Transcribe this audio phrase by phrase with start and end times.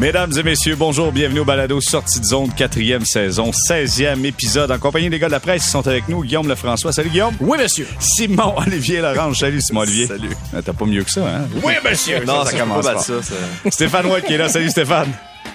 [0.00, 4.78] Mesdames et messieurs, bonjour, bienvenue au balado Sortie de zone, quatrième saison, 16e épisode, en
[4.78, 6.90] compagnie des gars de la presse qui sont avec nous, Guillaume Lefrançois.
[6.90, 7.34] Salut Guillaume.
[7.38, 7.86] Oui, monsieur.
[7.98, 9.38] Simon Olivier Larange.
[9.38, 10.06] Salut Simon Olivier.
[10.06, 10.30] Salut.
[10.56, 11.46] Ah, T'as pas mieux que ça, hein?
[11.62, 12.24] Oui, monsieur.
[12.24, 13.22] Non, ça ça commence commence pas pas.
[13.22, 13.22] ça.
[13.22, 13.70] ça.
[13.70, 14.48] Stéphane White qui est là.
[14.48, 15.12] Salut Stéphane.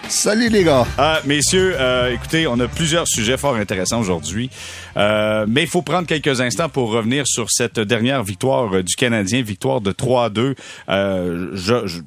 [0.08, 0.86] Salut les gars.
[0.98, 4.50] Ah, messieurs, euh, écoutez, on a plusieurs sujets fort intéressants aujourd'hui,
[4.98, 8.96] Euh, mais il faut prendre quelques instants pour revenir sur cette dernière victoire euh, du
[8.96, 10.56] Canadien, victoire de 3-2.
[10.88, 12.00] Euh, je,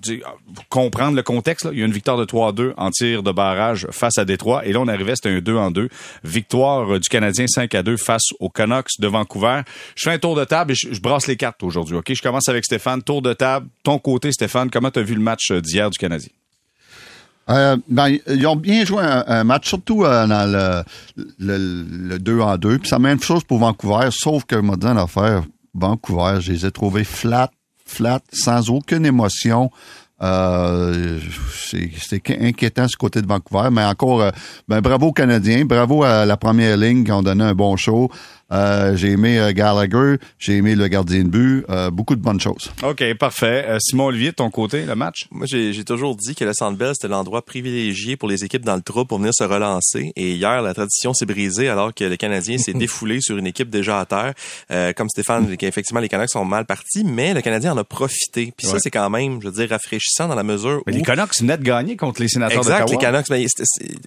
[0.55, 3.87] pour comprendre le contexte, il y a une victoire de 3-2 en tir de barrage
[3.91, 5.91] face à Détroit, et là on arrivait, c'était un 2 en 2.
[6.25, 9.61] Victoire du Canadien 5-2 face aux Canucks de Vancouver.
[9.97, 12.11] Je fais un tour de table et je, je brasse les cartes aujourd'hui, ok?
[12.15, 13.03] Je commence avec Stéphane.
[13.03, 16.31] Tour de table, ton côté Stéphane, comment tu as vu le match d'hier du Canadien?
[17.51, 20.83] Euh, ben, ils ont bien joué un, match, surtout euh, dans le,
[21.39, 22.79] le, le 2 en 2.
[22.79, 26.53] Puis c'est la même chose pour Vancouver, sauf que, m'a dit une affaire, Vancouver, je
[26.53, 27.51] les ai trouvés flat,
[27.87, 29.71] flat, sans aucune émotion.
[30.21, 31.21] Euh,
[31.55, 34.31] c'est c'est inquiétant ce côté de Vancouver, mais encore, euh,
[34.67, 38.11] ben, bravo aux Canadiens, bravo à la première ligne qui ont donné un bon show.
[38.51, 42.41] Euh, j'ai aimé euh, Gallagher, j'ai aimé le gardien de but, euh, beaucoup de bonnes
[42.41, 42.71] choses.
[42.83, 43.65] OK, parfait.
[43.69, 45.27] Euh, Simon Olivier, de ton côté, le match?
[45.31, 48.65] Moi, j'ai j'ai toujours dit que le Centre Bell, c'était l'endroit privilégié pour les équipes
[48.65, 50.13] dans le trou pour venir se relancer.
[50.17, 53.69] Et hier, la tradition s'est brisée alors que le Canadien s'est défoulé sur une équipe
[53.69, 54.33] déjà à terre.
[54.71, 58.53] Euh, comme Stéphane, effectivement, les Canucks sont mal partis, mais le Canadien en a profité.
[58.57, 60.97] Puis ça, c'est quand même, je veux dire, rafraîchissant dans la mesure Mais où...
[60.97, 63.23] les Canucks venaient de gagner contre les sénateurs Exact, les d'Ottawa.
[63.23, 63.49] Canucks,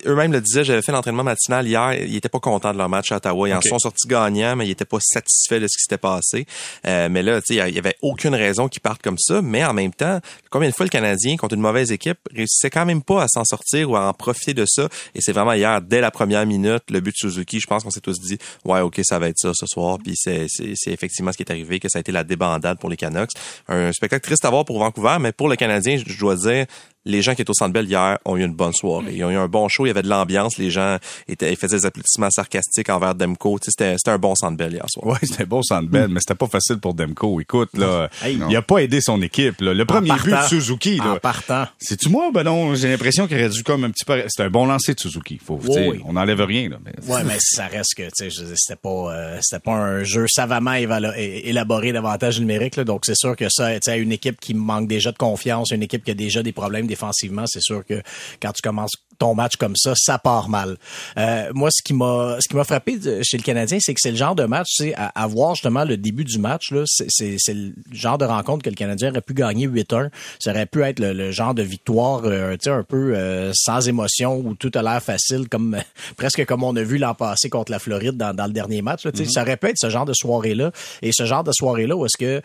[0.07, 3.11] eux-mêmes le disaient, j'avais fait l'entraînement matinal hier, ils étaient pas contents de leur match
[3.11, 3.49] à Ottawa.
[3.49, 6.45] Ils en sont sortis gagnants, mais ils étaient pas satisfaits de ce qui s'était passé.
[6.87, 9.93] Euh, mais là, il y avait aucune raison qu'ils partent comme ça, mais en même
[9.93, 13.27] temps, combien de fois le Canadien, contre une mauvaise équipe, réussissait quand même pas à
[13.27, 14.87] s'en sortir ou à en profiter de ça?
[15.15, 17.91] Et c'est vraiment hier, dès la première minute, le but de Suzuki, je pense qu'on
[17.91, 19.97] s'est tous dit, ouais, ok, ça va être ça ce soir.
[20.03, 20.47] Puis c'est,
[20.87, 23.31] effectivement ce qui est arrivé, que ça a été la débandade pour les Canucks.
[23.67, 26.65] Un spectacle triste à voir pour Vancouver, mais pour le Canadien, je dois dire,
[27.05, 29.13] les gens qui étaient au Centre Bell hier ont eu une bonne soirée.
[29.13, 30.97] Ils ont eu un bon show, il y avait de l'ambiance, les gens
[31.27, 33.59] étaient, ils faisaient des applaudissements sarcastiques envers Demko.
[33.59, 35.07] Tu sais, c'était, c'était un bon Centre Bell hier soir.
[35.07, 37.39] Ouais, c'était beau centre belle, mais c'était pas facile pour Demko.
[37.41, 39.61] Écoute, là, Hey, il a pas aidé son équipe.
[39.61, 39.73] Là.
[39.73, 40.47] Le premier En but de partant.
[40.47, 41.19] Suzuki, En là.
[41.19, 41.65] partant.
[41.79, 42.29] C'est-tu moi?
[42.33, 44.21] Ben non, j'ai l'impression qu'il aurait dû comme un petit peu...
[44.27, 45.39] C'était un bon lancer de Suzuki.
[45.43, 46.01] Faut, tu sais, oui.
[46.05, 46.69] On n'enlève rien.
[46.69, 46.93] Là, mais...
[47.11, 50.25] Ouais, mais ça reste que, tu sais, dire, c'était pas, euh, c'était pas un jeu
[50.27, 52.83] savamment élaboré davantage numérique, là.
[52.83, 55.83] Donc, c'est sûr que ça, tu sais, une équipe qui manque déjà de confiance, une
[55.83, 58.01] équipe qui a déjà des problèmes défensivement, c'est sûr que
[58.41, 60.77] quand tu commences ton match comme ça, ça part mal.
[61.17, 63.99] Euh, moi, ce qui m'a, ce qui m'a frappé de- chez le Canadien, c'est que
[64.01, 66.71] c'est le genre de match, tu sais, à, à voir justement le début du match,
[66.71, 70.09] là, c'est, le genre de rencontre que le Canadien aurait pu gagner 8-1.
[70.39, 73.51] Ça aurait pu être le, le genre de victoire, euh, tu sais, un peu euh,
[73.53, 75.77] sans émotion où tout a l'air facile, comme
[76.17, 79.05] presque comme on a vu l'an passé contre la Floride dans, dans le dernier match.
[79.05, 80.71] Là, tu sais, Ça aurait pu être ce genre de soirée-là.
[81.03, 82.41] Et ce genre de soirée-là où est-ce que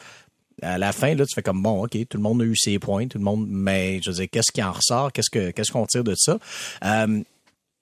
[0.62, 2.78] à la fin, là, tu fais comme bon, ok, tout le monde a eu ses
[2.78, 5.70] points, tout le monde, mais je veux dire, qu'est-ce qui en ressort, qu'est-ce que qu'est-ce
[5.72, 6.38] qu'on tire de ça?
[6.84, 7.20] Euh,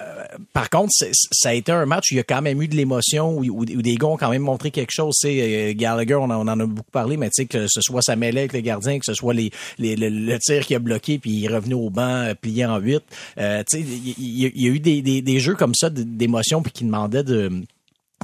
[0.02, 2.66] euh, par contre, ça a été un match où il y a quand même eu
[2.66, 5.14] de l'émotion, où, où- où des gars ont quand même montré quelque chose.
[5.16, 7.80] C'est euh, Gallagher, on en, on en a beaucoup parlé, mais tu sais que ce
[7.80, 10.74] soit sa mêlée avec le gardien, que ce soit les, les- le, le tir qui
[10.74, 13.04] a bloqué, puis il est revenu au banc euh, plié en huit.
[13.38, 16.60] Euh, tu sais, il y, y a eu des, des, des jeux comme ça d'émotion,
[16.60, 17.52] puis qui demandaient de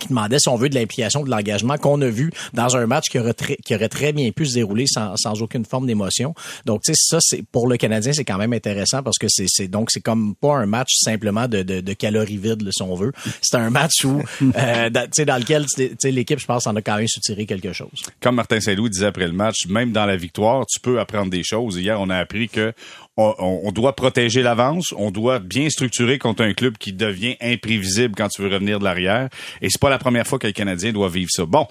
[0.01, 3.09] qui demandait, si on veut, de l'implication, de l'engagement qu'on a vu dans un match
[3.11, 6.35] qui aurait très, qui aurait très bien pu se dérouler sans, sans aucune forme d'émotion.
[6.65, 9.47] Donc, tu sais, ça, c'est pour le Canadien, c'est quand même intéressant parce que c'est,
[9.49, 12.83] c'est donc c'est comme pas un match simplement de, de, de calories vides, là, si
[12.83, 13.13] on veut.
[13.43, 14.23] C'est un match où,
[14.57, 17.09] euh, dans, tu sais, dans lequel, tu sais, l'équipe, je pense, en a quand même
[17.09, 17.91] soutiré quelque chose.
[18.21, 21.43] Comme Martin Saint-Louis disait après le match, même dans la victoire, tu peux apprendre des
[21.43, 21.77] choses.
[21.77, 22.73] Hier, on a appris que
[23.17, 23.35] on,
[23.65, 28.29] on- doit protéger l'avance, on doit bien structurer contre un club qui devient imprévisible quand
[28.29, 29.29] tu veux revenir de l'arrière.
[29.61, 31.45] Et c'est pas la première fois que les Canadiens doivent vivre ça.
[31.45, 31.67] Bon,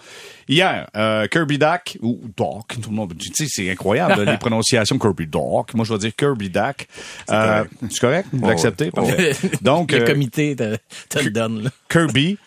[0.50, 5.00] hier, euh, Kirby Dack ou Doc, tout le monde, tu sais, c'est incroyable les prononciations
[5.00, 5.74] Kirby Doc.
[5.76, 6.88] Moi, je vais dire Kirby Dack.
[7.30, 9.34] Euh, C'est correct, Vous l'acceptez, ouais.
[9.62, 10.76] Donc, le euh, comité te,
[11.08, 11.64] te le donne.
[11.64, 11.70] là.
[11.90, 12.38] Kirby,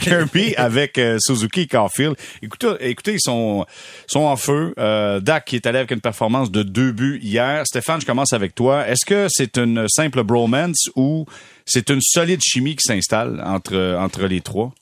[0.00, 2.16] Kirby avec euh, Suzuki et Caulfield.
[2.42, 3.66] Écoutez, écoutez, ils sont,
[4.06, 4.74] sont en feu.
[4.78, 7.66] Euh, Dak qui est allé avec une performance de deux buts hier.
[7.66, 8.88] Stéphane, je commence avec toi.
[8.88, 11.26] Est-ce que c'est une simple bromance ou
[11.64, 14.72] c'est une solide chimie qui s'installe entre, entre les trois?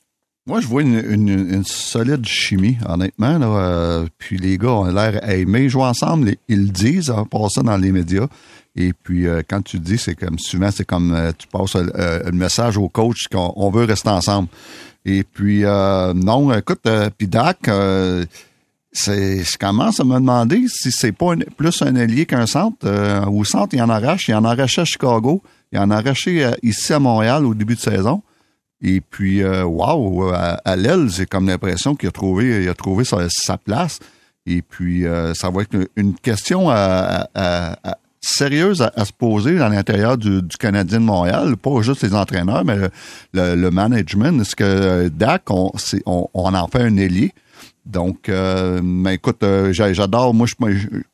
[0.47, 3.37] Moi, je vois une, solide chimie, honnêtement.
[3.41, 6.35] Euh, puis les gars ont l'air à aimer jouer ensemble.
[6.47, 8.27] Ils le disent, en passant dans les médias.
[8.75, 11.75] Et puis, euh, quand tu le dis, c'est comme souvent, c'est comme euh, tu passes
[11.75, 14.47] le message au coach qu'on on veut rester ensemble.
[15.05, 21.81] Et puis, non, écoute, puis Dak, je commence à me demander si c'est pas plus
[21.81, 23.27] un allié qu'un centre.
[23.27, 24.27] Au centre, il en arrache.
[24.27, 25.43] Il en arrachait à Chicago.
[25.71, 28.21] Il en a arraché euh, ici à Montréal au début de saison.
[28.81, 33.03] Et puis, euh, wow, à, l'aile, j'ai comme l'impression qu'il a trouvé, il a trouvé
[33.05, 33.99] sa, place.
[34.47, 36.69] Et puis, euh, ça va être une, question
[38.21, 42.77] sérieuse à, se poser à l'intérieur du, Canadien de Montréal, pas juste les entraîneurs, mais
[43.33, 44.41] le, management.
[44.41, 45.71] Est-ce que euh, Dak, on,
[46.33, 47.33] en fait un ailier?
[47.85, 50.33] Donc, mais écoute, j'adore.
[50.33, 50.55] Moi, je,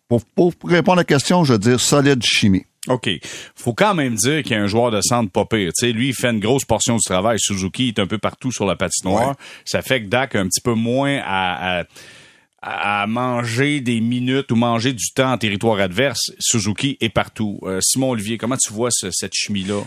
[0.08, 2.66] pour, pour, répondre à la question, je veux dire solide chimie.
[2.88, 3.10] OK.
[3.56, 5.72] Faut quand même dire qu'il y a un joueur de centre pas pire.
[5.74, 7.38] sais, lui, il fait une grosse portion du travail.
[7.40, 9.36] Suzuki est un peu partout sur la patinoire.
[9.66, 14.52] Ça fait que Dak a un petit peu moins à, à, à, manger des minutes
[14.52, 16.32] ou manger du temps en territoire adverse.
[16.40, 17.60] Suzuki est partout.
[17.64, 19.84] Euh, Simon Olivier, comment tu vois cette chimie-là?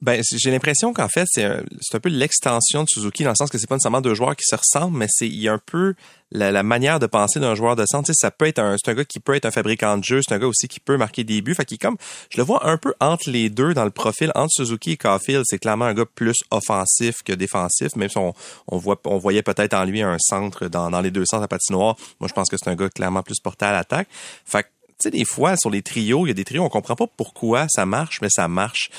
[0.00, 1.62] Ben, j'ai l'impression qu'en fait, c'est un,
[1.92, 4.44] un, peu l'extension de Suzuki dans le sens que c'est pas nécessairement deux joueurs qui
[4.44, 5.94] se ressemblent, mais c'est il y a un peu
[6.34, 8.10] la, manière de penser d'un joueur de centre.
[8.12, 10.34] ça peut être un, c'est un gars qui peut être un fabricant de jeu, c'est
[10.34, 11.54] un gars aussi qui peut marquer des buts.
[11.54, 11.96] Fait qu'il comme,
[12.30, 15.44] je le vois un peu entre les deux dans le profil entre Suzuki et Caulfield.
[15.46, 18.34] C'est clairement un gars plus offensif que défensif, même si on,
[18.68, 21.48] on voit, on voyait peut-être en lui un centre dans, dans les deux sens à
[21.48, 21.96] patinoire.
[22.20, 24.08] Moi, je pense que c'est un gars clairement plus porté à l'attaque.
[24.44, 24.68] Fait tu
[25.10, 27.86] des fois, sur les trios, il y a des trios, on comprend pas pourquoi ça
[27.86, 28.90] marche, mais ça marche.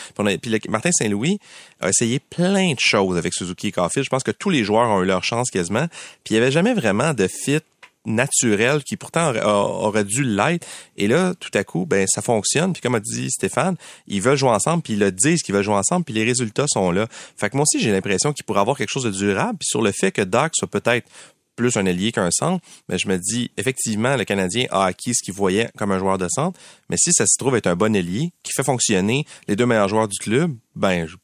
[0.42, 1.40] Puis, Martin Saint-Louis
[1.82, 4.06] a essayé plein de choses avec Suzuki et Caulfield.
[4.06, 5.88] Je pense que tous les joueurs ont eu leur chance quasiment.
[6.24, 7.60] Puis il y avait jamais vraiment de fit
[8.06, 10.68] naturel qui pourtant aurait, dû l'être.
[10.98, 12.74] Et là, tout à coup, ben ça fonctionne.
[12.74, 13.76] Puis comme a dit Stéphane,
[14.08, 16.68] ils veulent jouer ensemble, puis ils le disent qu'ils veulent jouer ensemble, puis les résultats
[16.68, 17.08] sont là.
[17.38, 19.58] Fait que moi aussi, j'ai l'impression qu'il pourrait avoir quelque chose de durable.
[19.60, 21.08] Puis sur le fait que Doc soit peut-être
[21.56, 25.24] plus un allié qu'un centre, mais je me dis, effectivement, le Canadien a acquis ce
[25.24, 26.60] qu'il voyait comme un joueur de centre,
[26.90, 29.90] mais si ça se trouve être un bon allié qui fait fonctionner les deux meilleurs
[29.90, 31.16] joueurs du club, ben, je,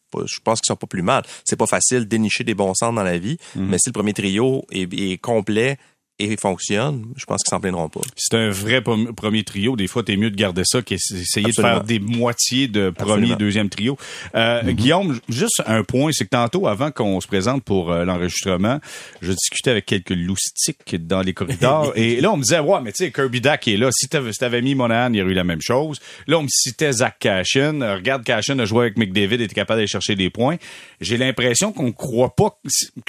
[0.44, 1.24] pense qu'ils sont pas plus mal.
[1.44, 3.68] C'est pas facile de dénicher des bons centres dans la vie, mhm.
[3.68, 5.78] mais si le premier trio est complet
[6.21, 8.01] et fonctionne, je pense qu'ils s'en plaindront pas.
[8.15, 9.75] C'est un vrai premier trio.
[9.75, 13.69] Des fois, t'es mieux de garder ça qu'essayer de faire des moitiés de premier, deuxième
[13.69, 13.97] trio.
[14.35, 14.71] Euh, mm-hmm.
[14.73, 18.79] Guillaume, juste un point, c'est que tantôt, avant qu'on se présente pour euh, l'enregistrement,
[19.21, 22.91] je discutais avec quelques loustiques dans les corridors et là, on me disait, ouais, mais
[22.91, 23.89] tu sais, Kirby Dack est là.
[23.91, 26.00] Si t'avais mis Monahan, il y aurait eu la même chose.
[26.27, 27.79] Là, on me citait Zach Cashin.
[27.95, 30.57] regarde, Cashin a joué avec McDavid, était capable d'aller chercher des points.
[31.00, 32.59] J'ai l'impression qu'on croit pas...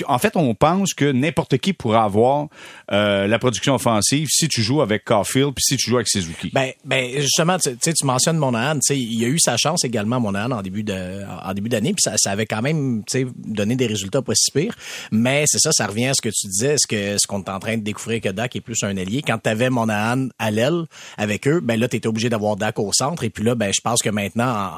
[0.07, 2.49] En fait, on pense que n'importe qui pourrait avoir...
[2.91, 6.09] Euh, euh, la production offensive si tu joues avec Caulfield puis si tu joues avec
[6.09, 6.51] Suzuki.
[6.53, 10.21] Ben, ben justement, tu tu mentionnes Monahan, tu sais, il a eu sa chance également
[10.21, 13.27] Monahan en début de en début d'année puis ça, ça, avait quand même tu sais
[13.37, 14.77] donné des résultats pas si pires,
[15.11, 17.51] mais c'est ça ça revient à ce que tu disais, ce que ce qu'on est
[17.51, 19.23] en train de découvrir que Dak est plus un allié?
[19.23, 20.85] Quand tu avais Monahan à l'aile
[21.17, 23.73] avec eux, ben là tu étais obligé d'avoir Dak au centre et puis là ben
[23.75, 24.71] je pense que maintenant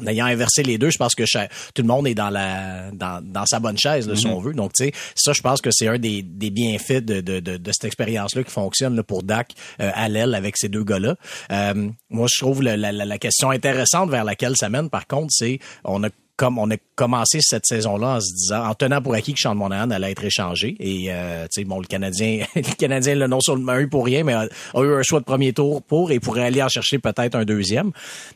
[0.00, 1.24] en, ayant inversé les deux, je pense que
[1.74, 4.30] tout le monde est dans la dans, dans sa bonne chaise là, si mm-hmm.
[4.30, 4.54] on veut.
[4.54, 7.56] Donc tu sais, ça je pense que c'est un des, des bienfaits de, de, de
[7.58, 11.16] de cette expérience-là qui fonctionne là, pour Dak euh, à l'aile avec ces deux gars-là.
[11.50, 15.28] Euh, moi, je trouve la, la, la, question intéressante vers laquelle ça mène, par contre,
[15.30, 16.08] c'est on a
[16.38, 19.56] comme on a commencé cette saison-là en se disant, en tenant pour acquis que Sean
[19.56, 20.76] Monahan allait être échangé.
[20.78, 24.22] Et euh, tu sais, bon, le Canadien, le Canadien le non seulement eu pour rien,
[24.22, 24.46] mais a,
[24.76, 27.90] eu un choix de premier tour pour et pourrait aller en chercher peut-être un deuxième.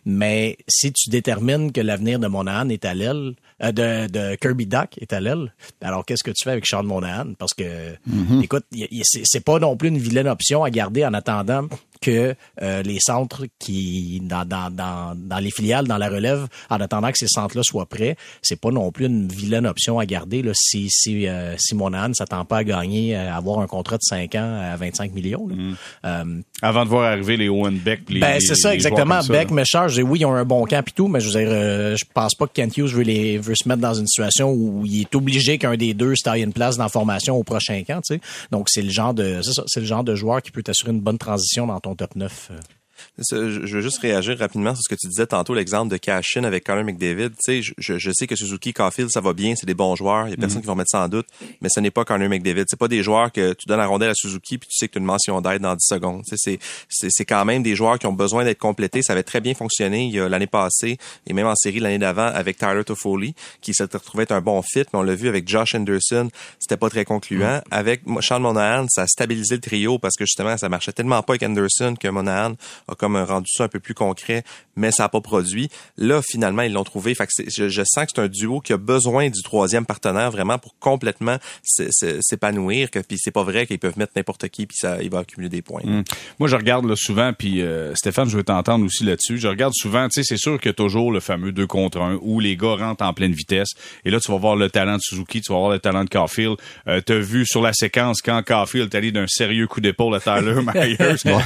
[0.05, 4.67] Mais si tu détermines que l'avenir de Monahan est à l'aile, euh, de, de, Kirby
[4.67, 7.35] Duck est à l'aile, alors qu'est-ce que tu fais avec Sean Monahan?
[7.39, 8.43] Parce que, mm-hmm.
[8.43, 8.65] écoute,
[9.03, 11.69] c'est pas non plus une vilaine option à garder en attendant
[12.03, 16.81] que euh, les centres qui dans, dans, dans, dans, les filiales, dans la relève, en
[16.81, 20.43] attendant que ces centres-là soient prêts, c'est pas non plus une vilaine option à garder
[20.43, 24.03] là, si si euh, si Monahan s'attend pas à gagner, à avoir un contrat de
[24.03, 25.47] 5 ans à 25 millions.
[25.47, 25.75] Mm.
[26.05, 26.25] Euh,
[26.61, 29.21] Avant de voir arriver les Owen Beck, les, ben c'est ça exactement.
[29.29, 31.97] Beck, Méchard, oui, ils ont un bon camp et tout, mais je veux dire, euh,
[31.97, 34.85] je pense pas que Kent Hughes veut les veut se mettre dans une situation où
[34.85, 37.83] il est obligé qu'un des deux se taille une place dans la formation au prochain
[37.87, 38.01] camp.
[38.03, 38.21] Tu sais.
[38.51, 40.93] Donc c'est le genre de c'est ça, c'est le genre de joueur qui peut t'assurer
[40.93, 42.82] une bonne transition dans ton top 9.
[43.19, 46.65] Je veux juste réagir rapidement sur ce que tu disais tantôt, l'exemple de Cashin avec
[46.65, 47.31] Connor McDavid.
[47.31, 50.29] Tu sais, je, je, sais que Suzuki, Caulfield, ça va bien, c'est des bons joueurs.
[50.29, 50.63] Il y a personne mm.
[50.63, 51.27] qui va mettre ça en doute,
[51.61, 52.65] mais ce n'est pas Connor McDavid.
[52.69, 54.93] C'est pas des joueurs que tu donnes la rondelle à Suzuki puis tu sais que
[54.93, 56.23] tu as une mention d'aide dans 10 secondes.
[56.25, 59.03] Tu sais, c'est, c'est quand même des joueurs qui ont besoin d'être complétés.
[59.03, 62.85] Ça avait très bien fonctionné l'année passée et même en série l'année d'avant avec Tyler
[62.85, 66.31] Toffoli, qui s'est retrouvé être un bon fit, mais on l'a vu avec Josh Anderson,
[66.59, 67.59] c'était pas très concluant.
[67.59, 67.63] Mm.
[67.71, 71.35] Avec Sean Monahan, ça a stabilisé le trio parce que justement, ça marchait tellement pas
[71.35, 72.55] avec Anderson que Monahan
[72.89, 74.45] a comme rendu ça un peu plus concret,
[74.77, 75.69] mais ça n'a pas produit.
[75.99, 77.17] Là, finalement, ils l'ont trouvé.
[77.17, 80.31] Fait que je, je, sens que c'est un duo qui a besoin du troisième partenaire
[80.31, 82.93] vraiment pour complètement s'épanouir.
[82.93, 85.49] Que puis c'est pas vrai qu'ils peuvent mettre n'importe qui puis ça, il va accumuler
[85.49, 85.83] des points.
[85.83, 86.05] Hum.
[86.39, 89.39] Moi, je regarde là, souvent, puis euh, Stéphane, je veux t'entendre aussi là-dessus.
[89.39, 91.99] Je regarde souvent, tu sais, c'est sûr qu'il y a toujours le fameux 2 contre
[92.01, 93.71] 1 où les gars rentrent en pleine vitesse.
[94.05, 96.09] Et là, tu vas voir le talent de Suzuki, tu vas voir le talent de
[96.09, 96.57] Caulfield.
[96.87, 100.21] Euh, T'as vu sur la séquence quand Caulfield est allé d'un sérieux coup d'épaule à
[100.21, 100.97] Tyler Myers.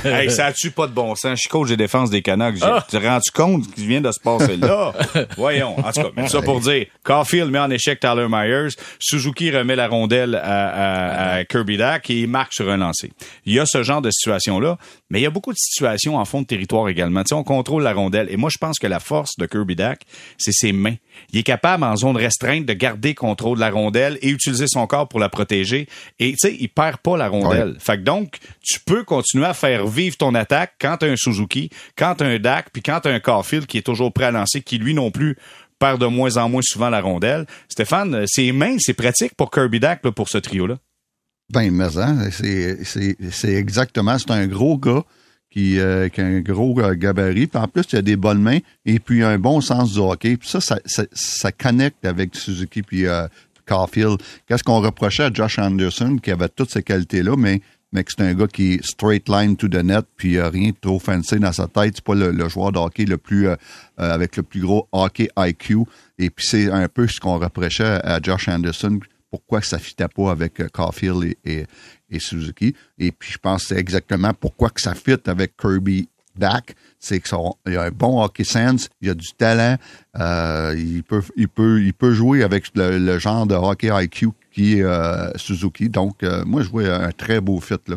[0.04, 1.45] hey, ça a-tu pas de bon sens?
[1.46, 2.56] Suis coach de défense des Canucks.
[2.56, 4.92] J'ai- Tu te rends-tu compte ce qui vient de se passer là?
[5.36, 5.78] Voyons.
[5.78, 9.76] En tout cas, mais ça pour dire, Caulfield met en échec Tyler Myers, Suzuki remet
[9.76, 13.12] la rondelle à, à- à Kirby Dack et il marque sur un lancer.
[13.44, 14.78] Il y a ce genre de situation-là,
[15.10, 17.22] mais il y a beaucoup de situations en fond de territoire également.
[17.22, 18.28] Tu sais, on contrôle la rondelle.
[18.30, 20.02] Et moi, je pense que la force de Kirby Dack,
[20.38, 20.96] c'est ses mains.
[21.32, 24.86] Il est capable, en zone restreinte, de garder contrôle de la rondelle et utiliser son
[24.86, 25.88] corps pour la protéger.
[26.18, 27.76] Et tu sais, il perd pas la rondelle.
[27.78, 31.70] Fait que donc, tu peux continuer à faire vivre ton attaque quand t'as un Suzuki,
[31.96, 34.62] quand t'as un Dak, puis quand t'as un Caulfield qui est toujours prêt à lancer,
[34.62, 35.36] qui lui non plus
[35.78, 37.46] perd de moins en moins souvent la rondelle.
[37.68, 40.78] Stéphane, euh, ses mains, c'est pratique pour Kirby Dak là, pour ce trio-là.
[41.52, 45.04] Ben, mais hein, c'est, c'est, c'est exactement, c'est un gros gars
[45.56, 48.58] qui, euh, a un gros euh, gabarit, puis en plus, il a des bonnes mains
[48.84, 50.36] et puis un bon sens du hockey.
[50.36, 53.26] Puis ça, ça, ça, connecte avec Suzuki puis euh,
[53.66, 54.18] Caulfield.
[54.46, 58.22] Qu'est-ce qu'on reprochait à Josh Anderson, qui avait toutes ces qualités-là, mais, mais que c'est
[58.22, 61.38] un gars qui est straight line to the net, puis euh, rien de trop fancy
[61.38, 61.94] dans sa tête.
[61.96, 63.56] C'est pas le, joueur de hockey le plus, euh,
[63.96, 65.84] avec le plus gros hockey IQ.
[66.18, 69.00] Et puis c'est un peu ce qu'on reprochait à Josh Anderson,
[69.36, 71.66] pourquoi ça fitait pas avec euh, Caulfield et,
[72.18, 72.74] Suzuki.
[72.98, 76.74] Et puis je pense exactement pourquoi ça fit avec Kirby Dak.
[76.98, 79.76] C'est qu'il a un bon hockey sense, il a du talent,
[80.18, 81.02] euh, il
[81.92, 85.90] peut jouer avec le, genre de hockey IQ qui est euh, Suzuki.
[85.90, 87.96] Donc moi je vois un très beau fit là.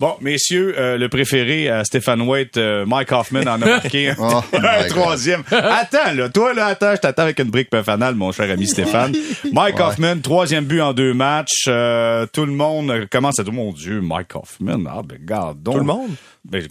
[0.00, 4.14] Bon, messieurs, euh, le préféré à Stéphane White, euh, Mike Hoffman en a marqué un,
[4.18, 5.42] Oh, un troisième.
[5.50, 9.12] Attends, là, toi, là, attends, je t'attends avec une brique fanale, mon cher ami Stéphane.
[9.52, 9.82] Mike Ouais.
[9.82, 11.64] Hoffman, troisième but en deux matchs.
[11.68, 15.74] euh, tout le monde commence à dire, mon Dieu, Mike Hoffman, ah, ben, garde donc.
[15.74, 16.10] Tout le monde?
[16.48, 16.68] Ben, je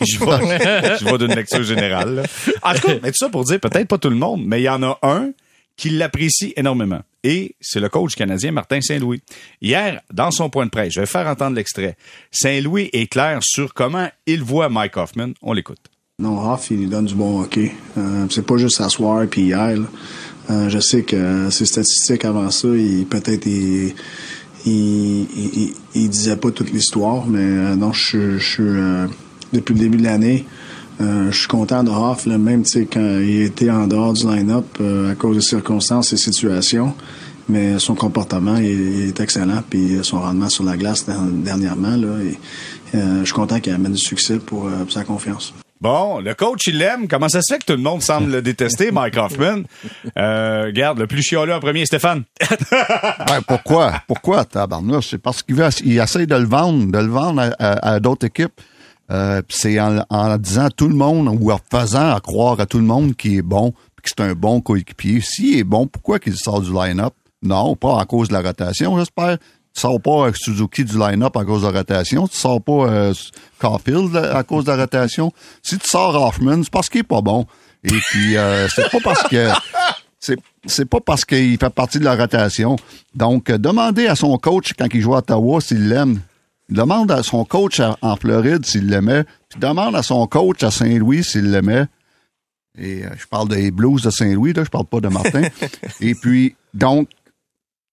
[0.00, 2.14] je vais, je vais d'une lecture générale.
[2.14, 2.22] là.
[2.62, 4.64] En tout cas, mais tout ça pour dire, peut-être pas tout le monde, mais il
[4.64, 5.30] y en a un
[5.76, 7.00] qui l'apprécie énormément.
[7.22, 9.20] Et c'est le coach canadien Martin Saint-Louis.
[9.60, 11.96] Hier, dans son point de presse, je vais faire entendre l'extrait.
[12.30, 15.32] Saint-Louis est clair sur comment il voit Mike Hoffman.
[15.42, 15.80] On l'écoute.
[16.18, 17.74] Non, Hoff, il donne du bon hockey.
[17.98, 19.76] Euh, c'est pas juste s'asseoir puis hier.
[20.48, 23.94] Euh, je sais que ses statistiques avant ça, il peut-être il,
[25.94, 28.62] disait pas toute l'histoire, mais euh, non, je suis
[29.52, 30.46] depuis le début de l'année.
[31.00, 34.12] Euh, je suis content de Hoff, là, même tu sais, quand il était en dehors
[34.12, 36.94] du line-up euh, à cause des circonstances et situations.
[37.48, 38.64] Mais son comportement il,
[39.02, 42.38] il est excellent, puis son rendement sur la glace der- dernièrement, là, et,
[42.96, 45.54] euh, je suis content qu'il amène du succès pour, euh, pour sa confiance.
[45.80, 47.06] Bon, le coach, il l'aime.
[47.06, 49.62] Comment ça se fait que tout le monde semble le détester, Mike Hoffman?
[50.18, 52.22] Euh, regarde, le plus chialeux en premier, Stéphane.
[52.72, 53.92] Ouais, pourquoi?
[54.08, 55.08] Pourquoi, tabarnouche?
[55.10, 55.60] C'est parce qu'il
[55.98, 58.58] essaie de le vendre, de le vendre à, à- à d'autres équipes.
[59.10, 62.66] Euh, c'est en, en disant à tout le monde ou en faisant à croire à
[62.66, 65.20] tout le monde qu'il est bon, que c'est un bon coéquipier.
[65.20, 67.14] S'il est bon, pourquoi qu'il sort du line-up?
[67.42, 69.38] Non, pas à cause de la rotation, j'espère.
[69.38, 72.26] Tu sors pas euh, Suzuki du line-up à cause de la rotation.
[72.26, 73.14] Tu sors pas euh,
[73.58, 75.32] Caulfield à cause de la rotation.
[75.62, 77.46] Si tu sors Hoffman, c'est parce qu'il est pas bon.
[77.84, 79.48] Et puis, euh, c'est pas parce que
[80.18, 82.76] c'est c'est pas parce qu'il fait partie de la rotation.
[83.14, 86.20] Donc, euh, demandez à son coach quand il joue à Ottawa s'il l'aime.
[86.68, 89.24] Demande à son coach à- en Floride s'il l'aimait.
[89.48, 91.86] Puis demande à son coach à Saint-Louis s'il l'aimait.
[92.78, 95.42] Et euh, je parle des Blues de Saint-Louis, là, je parle pas de Martin.
[96.00, 97.08] Et puis, donc,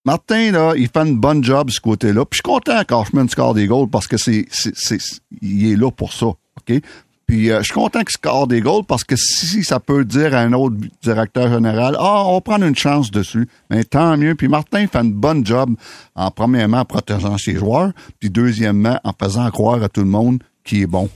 [0.06, 2.26] Martin, là, il fait une bonne job de ce côté-là.
[2.26, 5.76] Puis je suis content qu'Hoffman score des goals parce que c'est, c'est, c'est- il est
[5.78, 6.26] là pour ça.
[6.26, 6.82] OK?
[7.28, 10.36] Puis euh, je suis content qu'il score des goals parce que si ça peut dire
[10.36, 14.36] à un autre directeur général, ah, on va prendre une chance dessus, mais tant mieux.
[14.36, 15.72] Puis Martin fait une bonne job
[16.16, 20.44] en premièrement en protégeant ses joueurs, puis deuxièmement en faisant croire à tout le monde
[20.64, 21.10] qu'il est bon.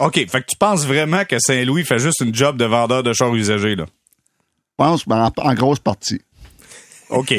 [0.00, 3.12] OK, fait que tu penses vraiment que Saint-Louis fait juste une job de vendeur de
[3.14, 3.86] chars usagés, là?
[3.86, 6.20] Je pense ben, en, en grosse partie.
[7.08, 7.34] OK.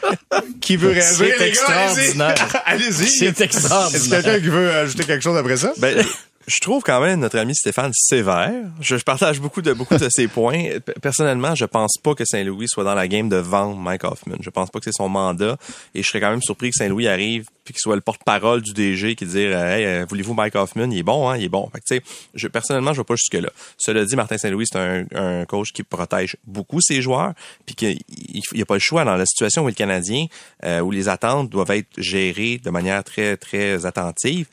[0.60, 2.34] qui veut réagir, C'est extraordinaire.
[2.64, 2.86] Allez-y.
[2.96, 3.08] Allez-y.
[3.08, 4.02] C'est extraordinaire.
[4.02, 5.72] Est-ce quelqu'un qui veut ajouter quelque chose après ça?
[5.78, 6.04] Ben,
[6.52, 8.52] je trouve quand même notre ami Stéphane sévère.
[8.80, 10.78] Je, je partage beaucoup de beaucoup de ses points.
[11.00, 14.36] Personnellement, je pense pas que Saint-Louis soit dans la game de vendre Mike Hoffman.
[14.40, 15.56] Je pense pas que c'est son mandat.
[15.94, 18.72] Et je serais quand même surpris que Saint-Louis arrive puis qu'il soit le porte-parole du
[18.72, 20.90] DG qui dire Hey, euh, voulez-vous Mike Hoffman?
[20.90, 21.36] Il est bon, hein?
[21.36, 21.68] Il est bon.
[21.72, 22.02] Fait que, tu sais,
[22.34, 23.50] je, personnellement, je vais pas jusque-là.
[23.78, 27.32] Cela dit, Martin Saint-Louis, c'est un, un coach qui protège beaucoup ses joueurs,
[27.66, 30.26] puis qu'il il y a pas le choix dans la situation où le Canadien,
[30.64, 34.48] euh, où les attentes doivent être gérées de manière très, très attentive.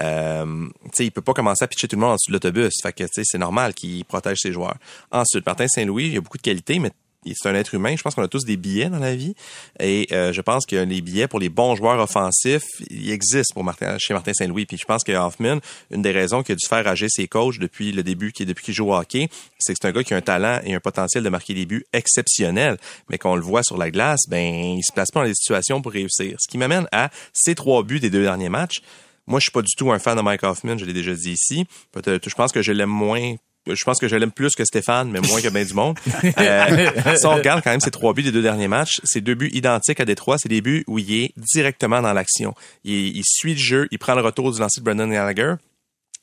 [0.00, 2.32] Euh, tu sais, il peut pas commencer à pitcher tout le monde en dessous de
[2.34, 2.74] l'autobus.
[2.82, 4.76] Fait que, tu sais, c'est normal qu'il protège ses joueurs.
[5.10, 6.90] Ensuite, Martin Saint-Louis, il a beaucoup de qualités, mais
[7.34, 7.94] c'est un être humain.
[7.96, 9.34] Je pense qu'on a tous des billets dans la vie.
[9.80, 13.64] Et euh, je pense que les billets pour les bons joueurs offensifs, ils existent pour
[13.64, 14.66] Martin, chez Martin Saint-Louis.
[14.66, 15.58] Puis je pense que Hoffman,
[15.90, 18.64] une des raisons qu'il a dû faire agir ses coachs depuis le début, qui depuis
[18.64, 20.80] qu'il joue au hockey, c'est que c'est un gars qui a un talent et un
[20.80, 22.78] potentiel de marquer des buts exceptionnels.
[23.08, 25.80] Mais qu'on le voit sur la glace, ben il se place pas dans les situations
[25.80, 26.36] pour réussir.
[26.40, 28.82] Ce qui m'amène à ces trois buts des deux derniers matchs.
[29.26, 31.32] Moi, je suis pas du tout un fan de Mike Hoffman, je l'ai déjà dit
[31.32, 31.64] ici.
[31.94, 35.20] Je pense que je l'aime moins je pense que je l'aime plus que Stéphane, mais
[35.20, 35.98] moins que bien du monde.
[36.38, 39.34] Euh, si on regarde quand même ses trois buts des deux derniers matchs, c'est deux
[39.34, 40.38] buts identiques à Détroit.
[40.38, 42.54] C'est des buts où il est directement dans l'action.
[42.84, 45.54] Il, il, suit le jeu, il prend le retour du lancer de Brendan Gallagher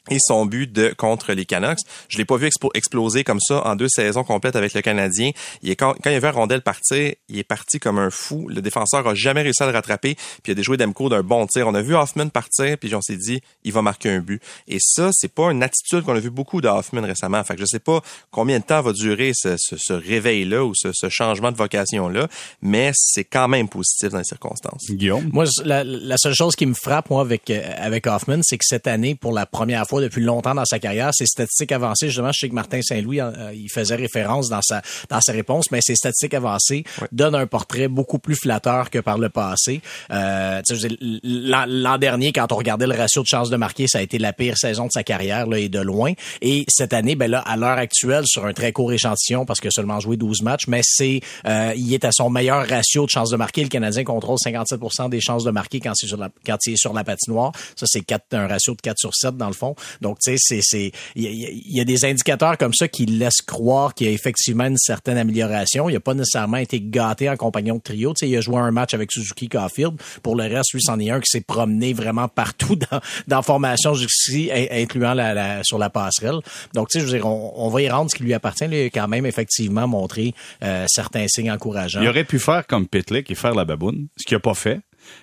[0.10, 1.80] et son but de contre les Canucks.
[2.08, 5.32] Je l'ai pas vu exploser comme ça en deux saisons complètes avec le Canadien.
[5.62, 8.10] Il est quand, quand il a vu un rondelle partir, il est parti comme un
[8.10, 8.48] fou.
[8.50, 11.46] Le défenseur a jamais réussi à le rattraper, puis il a déjoué Demko d'un bon
[11.48, 11.68] tir.
[11.68, 14.42] On a vu Hoffman partir, puis on s'est dit il va marquer un but.
[14.68, 17.44] Et ça, c'est pas une attitude qu'on a vu beaucoup de Hoffman récemment.
[17.44, 18.02] Fait que je sais pas
[18.32, 22.28] combien de temps va durer ce, ce, ce réveil-là ou ce, ce, changement de vocation-là,
[22.62, 24.86] mais c'est quand même positif dans les circonstances.
[24.90, 28.58] Guillaume, moi la, la seule chose qui me frappe moi avec euh, avec Hoffman, c'est
[28.58, 31.14] que cette année, pour la première fois depuis longtemps dans sa carrière.
[31.14, 34.82] Ses statistiques avancées, justement, je sais que Martin Saint-Louis, euh, il faisait référence dans sa
[35.10, 39.18] dans sa réponse, mais ses statistiques avancées donnent un portrait beaucoup plus flatteur que par
[39.18, 39.82] le passé.
[40.12, 40.62] Euh,
[41.24, 44.34] L'an dernier, quand on regardait le ratio de chances de marquer, ça a été la
[44.34, 46.14] pire saison de sa carrière là, et de loin.
[46.42, 49.70] Et cette année, ben là, à l'heure actuelle, sur un très court échantillon, parce que
[49.70, 53.30] seulement joué 12 matchs, mais c'est euh, il est à son meilleur ratio de chances
[53.30, 53.64] de marquer.
[53.64, 56.78] Le Canadien contrôle 57% des chances de marquer quand, c'est sur la, quand il est
[56.78, 57.52] sur la patinoire.
[57.76, 58.04] Ça, c'est
[58.34, 59.76] un ratio de 4 sur 7 dans le fond.
[60.02, 64.08] Donc, tu sais, c'est, il y, a des indicateurs comme ça qui laissent croire qu'il
[64.08, 65.90] y a effectivement une certaine amélioration.
[65.90, 68.14] Il n'a pas nécessairement été gâté en compagnon de trio.
[68.14, 70.00] Tu sais, il a joué un match avec Suzuki Caulfield.
[70.24, 73.94] Pour le reste, lui, c'en est un qui s'est promené vraiment partout dans, dans formation
[73.94, 75.16] jusqu'ici, incluant
[75.64, 76.40] sur la passerelle.
[76.74, 78.66] Donc, tu sais, je veux dire, on, on, va y rendre ce qui lui appartient.
[78.66, 82.02] Il a quand même effectivement montré euh, certains signes encourageants.
[82.02, 84.82] Il aurait pu faire comme Pitlick et faire la baboune, ce qu'il n'a pas fait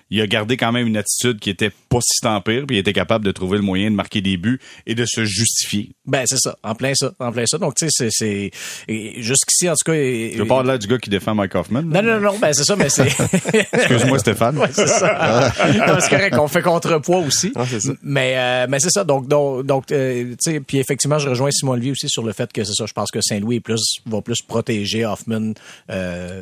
[0.09, 2.79] il a gardé quand même une attitude qui était pas si tant pire, puis il
[2.79, 5.91] était capable de trouver le moyen de marquer des buts et de se justifier.
[6.05, 7.57] Ben c'est ça, en plein ça, en plein ça.
[7.57, 8.51] Donc tu sais, c'est
[8.87, 9.93] jusqu'ici en tout cas.
[9.93, 11.83] Je parle là du gars qui défend Mike Hoffman.
[11.83, 13.07] Non non non, ben c'est ça, mais c'est.
[13.73, 14.57] Excuse-moi Stéphane.
[14.57, 15.51] ouais, c'est ça.
[15.99, 17.51] c'est correct, on fait contrepoids aussi.
[17.55, 17.91] Ah, ça.
[18.03, 19.03] Mais euh, mais c'est ça.
[19.03, 22.33] Donc donc donc euh, tu sais, puis effectivement, je rejoins Simon Olivier aussi sur le
[22.33, 22.85] fait que c'est ça.
[22.85, 25.53] Je pense que Saint-Louis plus va plus protéger Hoffman
[25.89, 26.41] euh,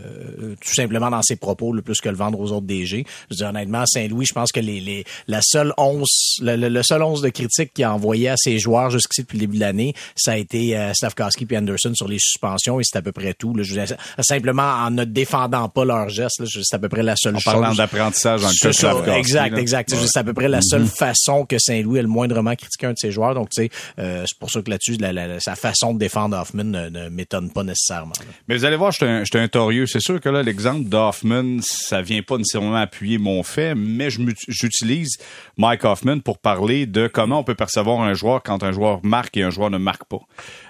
[0.62, 3.06] tout simplement dans ses propos, le plus que le vendre aux autres DG.
[3.36, 7.04] Je dis honnêtement, Saint-Louis, je pense que les, les la seule once, le, le, seul
[7.04, 9.94] once de critique qu'il a envoyé à ses joueurs jusqu'ici depuis le début de l'année,
[10.16, 13.34] ça a été euh, Stavkowski et Anderson sur les suspensions et c'est à peu près
[13.34, 13.54] tout.
[13.56, 13.80] Là, je,
[14.22, 17.54] simplement en ne défendant pas leurs gestes, c'est à peu près la seule en chose.
[17.54, 19.16] parlant d'apprentissage en cas.
[19.18, 19.92] Exact, exact.
[19.92, 20.00] Ouais.
[20.08, 20.98] C'est à peu près la seule mm-hmm.
[20.98, 23.36] façon que Saint-Louis ait le moindrement critiqué un de ses joueurs.
[23.36, 26.38] Donc, tu sais, euh, c'est pour ça que là-dessus, la, la, sa façon de défendre
[26.38, 28.14] Hoffman ne, ne m'étonne pas nécessairement.
[28.20, 28.26] Là.
[28.48, 29.86] Mais vous allez voir, je suis un, un torieux.
[29.88, 35.18] C'est sûr que là, l'exemple d'Hoffman, ça vient pas nécessairement appuyer mon fait, mais j'utilise
[35.58, 39.38] Mike Hoffman pour parler de comment on peut percevoir un joueur quand un joueur marque
[39.38, 40.22] et un joueur ne marque pas.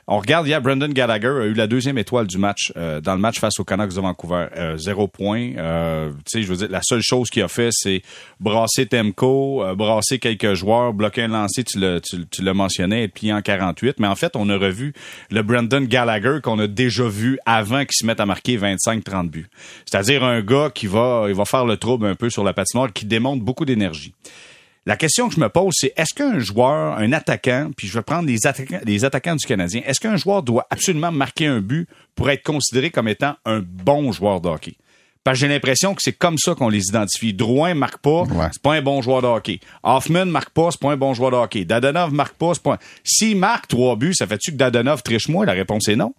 [0.08, 3.20] On regarde hier, Brendan Gallagher a eu la deuxième étoile du match euh, dans le
[3.20, 4.48] match face aux Canucks de Vancouver.
[4.56, 5.54] Euh, zéro point.
[5.58, 8.04] Euh, je veux dire, la seule chose qu'il a fait, c'est
[8.40, 13.14] brasser Temco, euh, brasser quelques joueurs, bloquer un lancer, tu l'as tu, tu mentionné, être
[13.14, 14.00] plié en 48.
[14.00, 14.94] Mais en fait, on a revu
[15.32, 19.50] le Brendan Gallagher qu'on a déjà vu avant qu'il se mette à marquer 25-30 buts.
[19.86, 22.94] C'est-à-dire un gars qui va, il va faire le trouble un peu sur la patinoire,
[22.94, 24.14] qui démontre beaucoup d'énergie.
[24.88, 28.04] La question que je me pose, c'est est-ce qu'un joueur, un attaquant, puis je vais
[28.04, 31.90] prendre les attaquants, les attaquants du Canadien, est-ce qu'un joueur doit absolument marquer un but
[32.14, 34.76] pour être considéré comme étant un bon joueur de hockey?
[35.24, 37.34] Parce que j'ai l'impression que c'est comme ça qu'on les identifie.
[37.34, 38.48] Drouin marque pas, ouais.
[38.52, 39.60] c'est pas un bon joueur de hockey.
[39.82, 41.66] Hoffman marque pas, c'est pas un bon joueur de hockey.
[41.66, 42.80] Dadonov marque pas, c'est pas un...
[43.04, 45.48] S'il marque trois buts, ça fait-tu que Dadonov triche moi?
[45.48, 46.14] La réponse est non.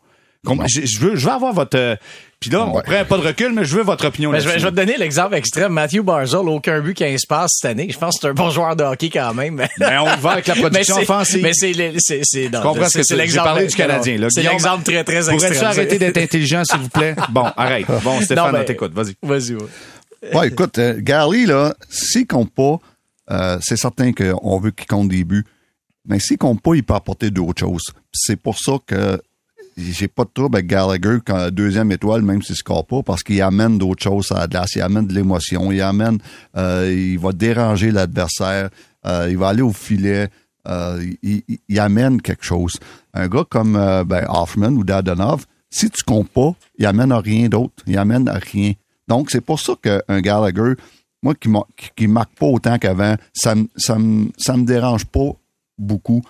[0.45, 1.77] Je, je, veux, je veux avoir votre.
[1.77, 1.97] Euh,
[2.41, 4.59] puis là, on prend pas de recul, mais je veux votre opinion ben, je, vais,
[4.59, 5.73] je vais te donner l'exemple extrême.
[5.73, 7.89] Matthew Barzell, aucun but 15 passes cette année.
[7.91, 9.55] Je pense que c'est un bon joueur de hockey quand même.
[9.57, 11.43] Mais ben, on va avec la production offensive.
[11.43, 14.29] Mais c'est c'est c'est Je comprends ce que c'est l'exemple parlé du Canadien.
[14.31, 15.39] C'est l'exemple très très extrême.
[15.39, 17.17] Pourrais-tu arrêter d'être intelligent, s'il vous plaît?
[17.31, 17.87] Bon, arrête.
[18.03, 18.93] Bon, Stéphane, on t'écoute.
[18.93, 19.15] Vas-y.
[19.23, 20.35] Vas-y, ouais.
[20.35, 22.79] ouais, écoute, euh, Gary, là, s'il compte pas,
[23.31, 25.45] euh, c'est certain qu'on veut qu'il compte des buts.
[26.07, 27.83] Mais s'il compte pas, il peut apporter d'autres choses.
[28.13, 29.21] C'est pour ça que
[29.77, 33.41] j'ai pas de trouble avec Gallagher quand deuxième étoile, même s'il score pas, parce qu'il
[33.43, 36.19] amène d'autres choses à la glace, il amène de l'émotion, il amène,
[36.57, 38.71] euh, il va déranger l'adversaire,
[39.07, 40.29] euh, il va aller au filet,
[40.67, 42.79] euh, il, il, amène quelque chose.
[43.13, 43.75] Un gars comme
[44.07, 48.29] ben, Hoffman ou Dadonov, si tu comptes pas, il amène à rien d'autre, il amène
[48.29, 48.73] à rien.
[49.09, 50.75] Donc c'est pour ça qu'un Gallagher,
[51.23, 53.97] moi qui, qui, qui marque pas autant qu'avant, ça, ça,
[54.39, 55.33] ça me dérange pas
[55.79, 56.23] beaucoup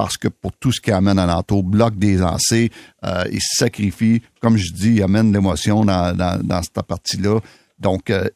[0.00, 2.70] parce que pour tout ce qui amène à l'entour, bloque des lancers,
[3.04, 4.22] euh, il se sacrifie.
[4.40, 7.38] Comme je dis, il amène l'émotion dans, cette partie-là.
[7.78, 8.26] Donc, euh,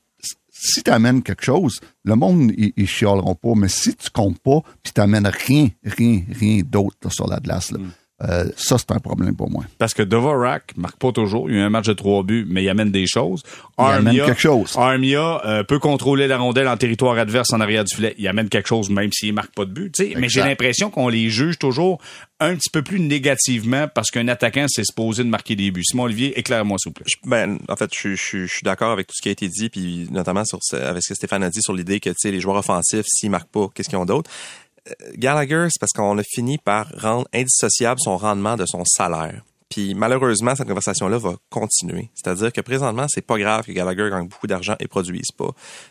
[0.50, 3.54] si tu amènes quelque chose, le monde, ils, chialeront pas.
[3.56, 7.70] Mais si tu comptes pas, puis tu n'amènes rien, rien, rien d'autre sur la glace,
[7.70, 7.92] là, mm.
[8.22, 9.64] Euh, ça, c'est un problème pour moi.
[9.78, 11.50] Parce que Dvorak marque pas toujours.
[11.50, 13.42] Il y a eu un match de trois buts, mais il amène des choses.
[13.76, 14.72] Il amène quelque chose.
[14.76, 18.14] Armia euh, peut contrôler la rondelle en territoire adverse en arrière du filet.
[18.18, 19.92] Il amène quelque chose même s'il marque pas de but.
[19.92, 20.14] tu sais.
[20.16, 22.00] Mais j'ai l'impression qu'on les juge toujours
[22.38, 25.82] un petit peu plus négativement parce qu'un attaquant s'est supposé de marquer des buts.
[25.84, 27.06] Simon Olivier, éclaire-moi s'il vous plaît.
[27.24, 29.70] Ben, en fait, je, je, je suis d'accord avec tout ce qui a été dit,
[29.70, 32.30] puis notamment sur ce- avec ce que Stéphane a dit sur l'idée que tu sais
[32.30, 34.30] les joueurs offensifs, s'ils marquent pas, qu'est-ce qu'ils ont d'autre?
[35.14, 39.42] Gallagher, c'est parce qu'on a fini par rendre indissociable son rendement de son salaire.
[39.74, 42.10] Puis malheureusement, cette conversation-là va continuer.
[42.14, 45.50] C'est-à-dire que présentement, c'est pas grave que Gallagher gagne beaucoup d'argent et produise pas.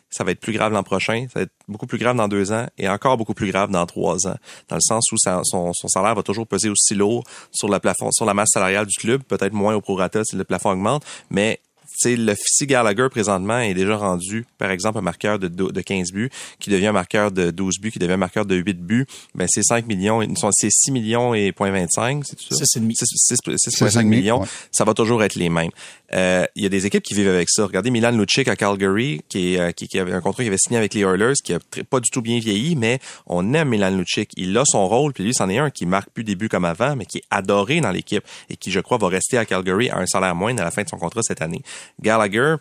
[0.09, 2.53] Ça va être plus grave l'an prochain, ça va être beaucoup plus grave dans deux
[2.53, 4.37] ans et encore beaucoup plus grave dans trois ans.
[4.69, 8.33] Dans le sens où son, salaire va toujours peser aussi lourd sur plafond, sur la
[8.33, 12.15] masse salariale du club, peut-être moins au prorata si le plafond augmente, mais tu sais,
[12.15, 16.29] le si Gallagher présentement est déjà rendu, par exemple, un marqueur de, de 15 buts,
[16.59, 19.45] qui devient un marqueur de 12 buts, qui devient un marqueur de 8 buts, ben
[19.49, 22.65] c'est 5 millions, et- c'est 6 millions et point 25, c'est tout ça?
[22.65, 22.93] Six et demi.
[22.95, 24.41] 6,5 6,5 millions.
[24.41, 24.47] ouais.
[24.71, 25.69] Ça va toujours être les mêmes.
[26.13, 27.65] Euh, Il y a des équipes qui vivent avec ça.
[27.65, 30.77] Regardez Milan Lucic à Calgary, qui, euh, qui, qui avait un contrat qu'il avait signé
[30.77, 34.31] avec les Oilers, qui a pas du tout bien vieilli, mais on aime Milan Lucic.
[34.37, 36.65] Il a son rôle, puis lui, c'en est un qui marque plus des buts comme
[36.65, 39.89] avant, mais qui est adoré dans l'équipe et qui, je crois, va rester à Calgary
[39.89, 41.61] à un salaire moindre à la fin de son contrat cette année.
[42.01, 42.55] Gallagher,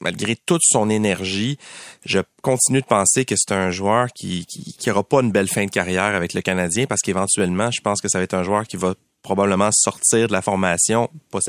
[0.00, 1.58] malgré toute son énergie,
[2.04, 5.48] je continue de penser que c'est un joueur qui, qui, qui aura pas une belle
[5.48, 8.42] fin de carrière avec le Canadien parce qu'éventuellement, je pense que ça va être un
[8.42, 8.94] joueur qui va
[9.26, 11.40] probablement sortir de la formation, pas,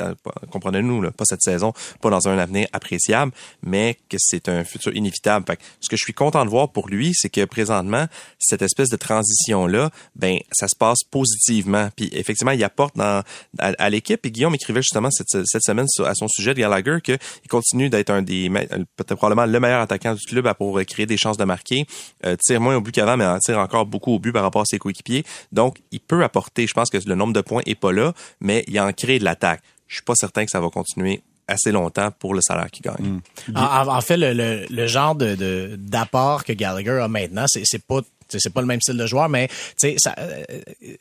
[0.50, 5.46] comprenez-nous, pas cette saison, pas dans un avenir appréciable, mais que c'est un futur inévitable.
[5.46, 8.08] Fait que ce que je suis content de voir pour lui, c'est que présentement,
[8.40, 11.90] cette espèce de transition-là, ben, ça se passe positivement.
[11.96, 13.24] Puis effectivement, il apporte dans,
[13.60, 14.26] à, l'équipe.
[14.26, 18.24] Et Guillaume écrivait justement cette, semaine à son sujet de Gallagher qu'il continue d'être un
[18.24, 21.86] des, peut-être probablement le meilleur attaquant du club pour créer des chances de marquer.
[22.26, 24.62] Euh, tire moins au but qu'avant, mais en tire encore beaucoup au but par rapport
[24.62, 25.24] à ses coéquipiers.
[25.52, 28.64] Donc, il peut apporter, je pense que le nombre de points est pas là, mais
[28.68, 29.62] il en crée de l'attaque.
[29.88, 33.22] Je suis pas certain que ça va continuer assez longtemps pour le salaire qu'il gagne.
[33.56, 38.02] En, en- fait, le, le, genre de d'apport que Gallagher a maintenant, c'est c'est pas
[38.30, 40.44] c'est pas le même style de joueur, mais ça, euh,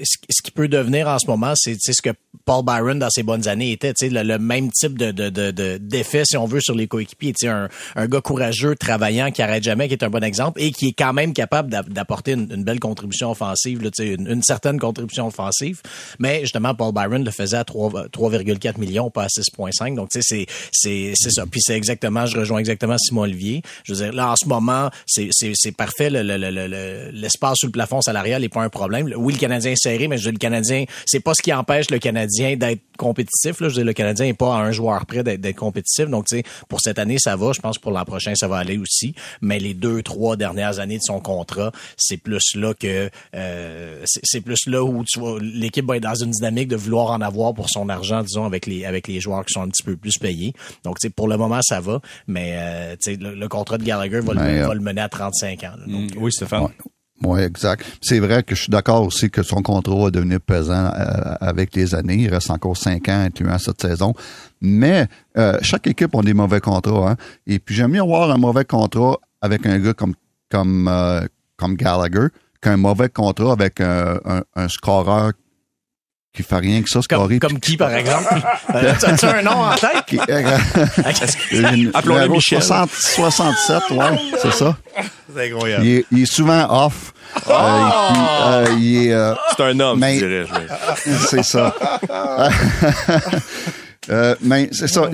[0.02, 2.10] ce, qui peut devenir en ce moment, c'est ce que
[2.44, 5.78] Paul Byron dans ses bonnes années était, le, le même type de de de- de-
[5.78, 9.88] d'effet si on veut sur les coéquipiers, un, un gars courageux, travaillant, qui arrête jamais,
[9.88, 12.80] qui est un bon exemple et qui est quand même capable d'a- d'apporter une, belle
[12.80, 15.80] contribution offensive, là, une, une certaine contribution offensive.
[16.18, 19.94] Mais justement, Paul Byron le faisait à 3 3,4 millions, pas à 6,5.
[19.94, 21.44] Donc tu sais, c'est ça.
[21.50, 23.62] Puis c'est exactement, je rejoins exactement Simon Olivier.
[23.84, 26.10] Je veux dire, là en ce moment, c'est parfait.
[26.10, 29.10] Le, le, le, le- l'espace sous le plafond salarial n'est pas un problème.
[29.16, 31.52] Oui, le Canadien est serré, mais je veux dire, le Canadien, c'est pas ce qui
[31.52, 33.60] empêche le Canadien d'être compétitif.
[33.60, 33.68] Là.
[33.68, 36.08] Je veux dire, le Canadien n'est pas à un joueur près d'être, d'être compétitif.
[36.08, 37.52] Donc, tu sais, pour cette année, ça va.
[37.52, 39.14] Je pense que pour l'an prochain, ça va aller aussi.
[39.40, 44.20] Mais les deux, trois dernières années de son contrat, c'est plus là que euh, c'est,
[44.24, 47.20] c'est plus là où tu vois l'équipe va être dans une dynamique de vouloir en
[47.20, 49.96] avoir pour son argent, disons, avec les avec les joueurs qui sont un petit peu
[49.96, 50.52] plus payés.
[50.84, 52.00] Donc, tu sais, pour le moment, ça va.
[52.26, 55.00] Mais euh, tu sais, le, le contrat de Gallagher va, le, euh, va le mener
[55.00, 55.72] à 35 ans.
[55.78, 55.86] là.
[55.86, 56.64] Donc, Oui, Stéphane.
[56.64, 56.70] Ouais.
[57.22, 57.84] Oui, exact.
[58.02, 61.74] C'est vrai que je suis d'accord aussi que son contrat va devenir pesant euh, avec
[61.74, 62.16] les années.
[62.16, 64.12] Il reste encore cinq ans, incluant cette saison.
[64.60, 65.06] Mais
[65.38, 67.12] euh, chaque équipe a des mauvais contrats.
[67.12, 67.16] Hein?
[67.46, 70.14] Et puis j'aime mieux avoir un mauvais contrat avec un gars comme
[70.50, 71.22] comme euh,
[71.56, 72.28] comme Gallagher
[72.60, 75.32] qu'un mauvais contrat avec un, un, un scoreur
[76.36, 77.38] qui fait rien que ça, comme, scorer.
[77.38, 78.34] comme qui, par exemple?
[78.74, 80.12] Euh, As-tu un nom en tête?
[81.52, 82.62] Une- Appelons-le Michel.
[82.62, 84.04] 60 67, ouais,
[84.42, 84.76] c'est ça.
[85.34, 85.84] C'est incroyable.
[85.84, 87.12] Il est, il est souvent off.
[87.48, 90.46] Euh, euh, il est, euh, C'est un homme, Mais- je dirais.
[91.06, 91.74] je- c'est ça.
[94.08, 95.08] Euh, mais c'est ça.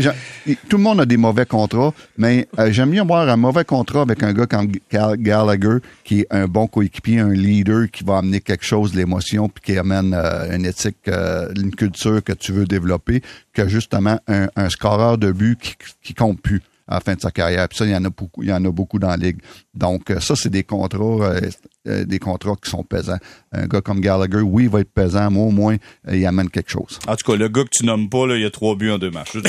[0.68, 4.02] Tout le monde a des mauvais contrats, mais euh, j'aime mieux avoir un mauvais contrat
[4.02, 8.18] avec un gars comme Gal- Gallagher, qui est un bon coéquipier, un leader, qui va
[8.18, 12.66] amener quelque chose, l'émotion, puis qui amène euh, une éthique, une culture que tu veux
[12.66, 17.14] développer, que justement un, un scoreur de but qui, qui compte plus à la fin
[17.14, 17.66] de sa carrière.
[17.68, 19.38] Puis ça, il y en a beaucoup, il y en a beaucoup dans la ligue.
[19.74, 21.40] Donc, euh, ça, c'est des contrats, euh,
[21.88, 23.16] euh, des contrats qui sont pesants.
[23.52, 25.76] Un gars comme Gallagher, oui, il va être pesant, mais au moins,
[26.08, 26.98] euh, il amène quelque chose.
[27.08, 28.90] En tout cas, le gars que tu nommes pas, là, il y a trois buts
[28.90, 29.34] en deux matchs.
[29.36, 29.44] OK,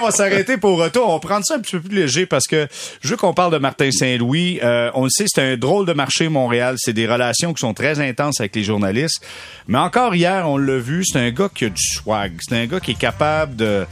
[0.00, 1.08] on va s'arrêter pour retour.
[1.08, 2.68] On va prendre ça un petit peu plus léger parce que
[3.00, 4.60] je veux qu'on parle de Martin Saint-Louis.
[4.62, 6.74] Euh, on le sait, c'est un drôle de marché, Montréal.
[6.76, 9.24] C'est des relations qui sont très intenses avec les journalistes.
[9.68, 12.34] Mais encore hier, on l'a vu, c'est un gars qui a du swag.
[12.46, 13.86] C'est un gars qui est capable de...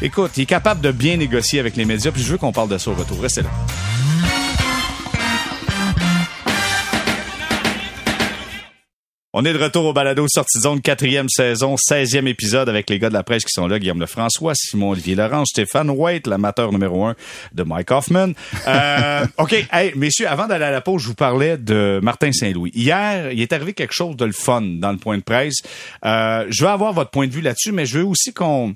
[0.00, 2.12] Écoute, il est capable de bien négocier avec les médias.
[2.12, 3.20] Puis je veux qu'on parle de ça au retour.
[3.20, 3.50] Restez là.
[9.34, 13.08] On est de retour au balado Sortie zone, quatrième saison, 16e épisode avec les gars
[13.08, 17.14] de la presse qui sont là, Guillaume Lefrançois, Simon-Olivier Laurent, Stéphane White, l'amateur numéro un
[17.52, 18.32] de Mike Hoffman.
[18.66, 22.72] Euh, OK, hey, messieurs, avant d'aller à la pause, je vous parlais de Martin Saint-Louis.
[22.74, 25.58] Hier, il est arrivé quelque chose de le fun dans le point de presse.
[26.04, 28.74] Euh, je veux avoir votre point de vue là-dessus, mais je veux aussi qu'on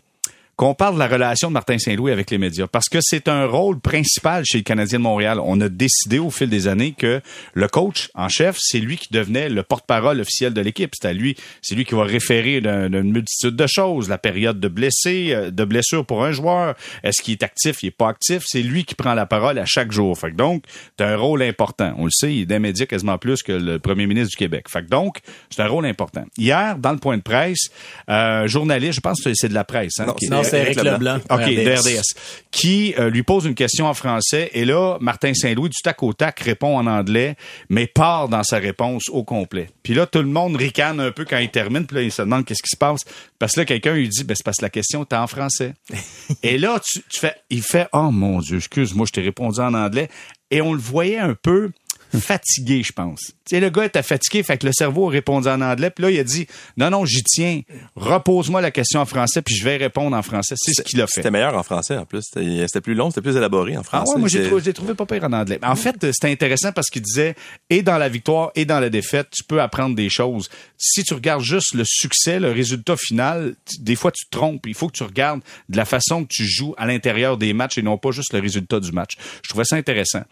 [0.56, 3.46] qu'on parle de la relation de Martin Saint-Louis avec les médias parce que c'est un
[3.46, 5.40] rôle principal chez le Canadien de Montréal.
[5.42, 7.20] On a décidé au fil des années que
[7.54, 10.92] le coach en chef, c'est lui qui devenait le porte-parole officiel de l'équipe.
[10.94, 14.68] C'est à lui, c'est lui qui va référer d'une multitude de choses, la période de
[14.68, 18.42] blessé, euh, de blessure pour un joueur, est-ce qu'il est actif, il est pas actif,
[18.46, 20.18] c'est lui qui prend la parole à chaque jour.
[20.18, 20.64] Fait que donc,
[20.98, 21.94] c'est un rôle important.
[21.98, 24.66] On le sait, il est d'un média quasiment plus que le premier ministre du Québec.
[24.68, 25.18] Fait que donc,
[25.50, 26.24] c'est un rôle important.
[26.36, 27.70] Hier, dans le point de presse,
[28.08, 31.16] euh, journaliste, je pense que c'est de la presse, hein, Non, c'est Eric Leblanc.
[31.30, 31.64] OK, RDS.
[31.64, 32.02] de RDS.
[32.50, 36.12] Qui euh, lui pose une question en français et là, Martin Saint-Louis, du tac au
[36.12, 37.36] tac, répond en anglais,
[37.68, 39.68] mais part dans sa réponse au complet.
[39.82, 42.22] Puis là, tout le monde ricane un peu quand il termine, puis là, il se
[42.22, 43.02] demande qu'est-ce qui se passe.
[43.38, 45.74] Parce que là, quelqu'un lui dit, ben, c'est parce que la question était en français.
[46.42, 49.74] et là, tu, tu fais, il fait, oh mon Dieu, excuse-moi, je t'ai répondu en
[49.74, 50.08] anglais.
[50.50, 51.70] Et on le voyait un peu
[52.18, 53.20] fatigué, je pense.
[53.20, 56.04] Tu sais, le gars était fatigué, fait que le cerveau a répondu en anglais, puis
[56.04, 56.46] là, il a dit,
[56.76, 57.60] non, non, j'y tiens,
[57.96, 60.54] repose-moi la question en français, puis je vais répondre en français.
[60.58, 61.14] C'est ce qu'il a fait.
[61.16, 62.22] C'était meilleur en français, en plus.
[62.32, 64.14] C'était plus long, c'était plus élaboré en Ah français.
[64.14, 65.58] ouais, moi j'ai trouvé, trouvé pas pire en anglais.
[65.62, 67.34] En fait, c'était intéressant parce qu'il disait
[67.70, 70.48] et dans la victoire et dans la défaite, tu peux apprendre des choses.
[70.78, 74.66] Si tu regardes juste le succès, le résultat final, des fois tu te trompes.
[74.66, 77.78] Il faut que tu regardes de la façon que tu joues à l'intérieur des matchs
[77.78, 79.12] et non pas juste le résultat du match.
[79.42, 80.22] Je trouvais ça intéressant.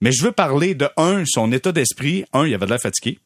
[0.00, 2.24] Mais je veux parler de un, son état d'esprit.
[2.32, 3.18] Un, il avait de l'air fatigué.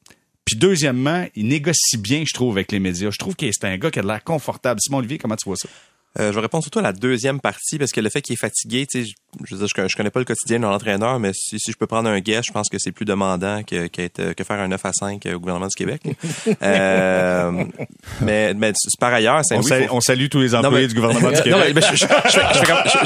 [0.44, 3.10] Puis deuxièmement, il négocie bien, je trouve, avec les médias.
[3.10, 4.80] Je trouve que c'est un gars qui a de l'air confortable.
[4.80, 5.68] Simon Olivier, comment tu vois ça?
[6.18, 8.36] Euh, je vais répondre surtout à la deuxième partie parce que le fait qu'il est
[8.36, 9.12] fatigué, tu sais,
[9.48, 12.18] je, je, connais pas le quotidien de l'entraîneur, mais si, si je peux prendre un
[12.18, 15.38] guess, je pense que c'est plus demandant que, que faire un 9 à 5 au
[15.38, 16.02] gouvernement du Québec.
[16.62, 17.64] euh,
[18.22, 19.68] mais, mais c'est par ailleurs, On, Saint-Louis.
[19.68, 21.72] sal- faut- on salue tous les employés mais- du gouvernement du Non, Québec.
[21.76, 22.06] mais je,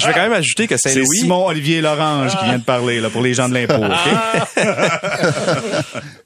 [0.06, 1.18] vais- quand- même ajouter que C'est Saint-Louis.
[1.18, 3.74] Simon Olivier Lorange qui vient de parler là, pour les gens de l'impôt.
[3.84, 4.64] OK?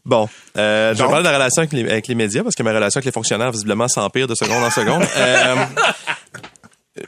[0.04, 2.62] Bon, euh, je vais parler de la relation avec les, avec les médias parce que
[2.62, 5.02] ma relation avec les fonctionnaires visiblement s'empire de seconde en seconde.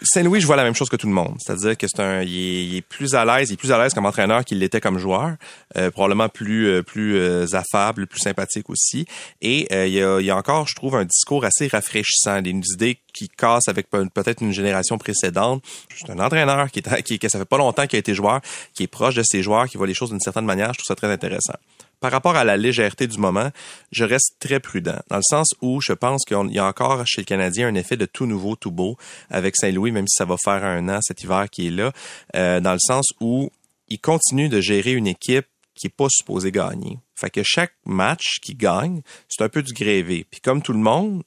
[0.03, 1.37] Saint-Louis, je vois la même chose que tout le monde.
[1.39, 3.83] C'est-à-dire que c'est un, il est, il est plus à l'aise, il est plus à
[3.83, 5.37] l'aise comme entraîneur qu'il l'était comme joueur.
[5.77, 9.07] Euh, probablement plus, euh, plus euh, affable, plus sympathique aussi.
[9.43, 12.41] Et euh, il, y a, il y a encore, je trouve, un discours assez rafraîchissant,
[12.43, 15.63] des idées qui cassent avec pe- peut-être une génération précédente.
[15.97, 18.41] C'est un entraîneur qui est, qui, que ça fait pas longtemps qu'il a été joueur,
[18.75, 20.73] qui est proche de ses joueurs, qui voit les choses d'une certaine manière.
[20.73, 21.55] Je trouve ça très intéressant
[22.01, 23.51] par rapport à la légèreté du moment,
[23.93, 27.21] je reste très prudent, dans le sens où je pense qu'il y a encore chez
[27.21, 28.97] le Canadien un effet de tout nouveau, tout beau
[29.29, 31.93] avec Saint-Louis, même si ça va faire un an cet hiver qui est là,
[32.37, 33.51] euh, dans le sens où
[33.89, 36.99] il continue de gérer une équipe qui est pas supposée gagner.
[37.15, 40.27] Fait que chaque match qu'il gagne, c'est un peu du grévé.
[40.31, 41.23] Puis comme tout le monde,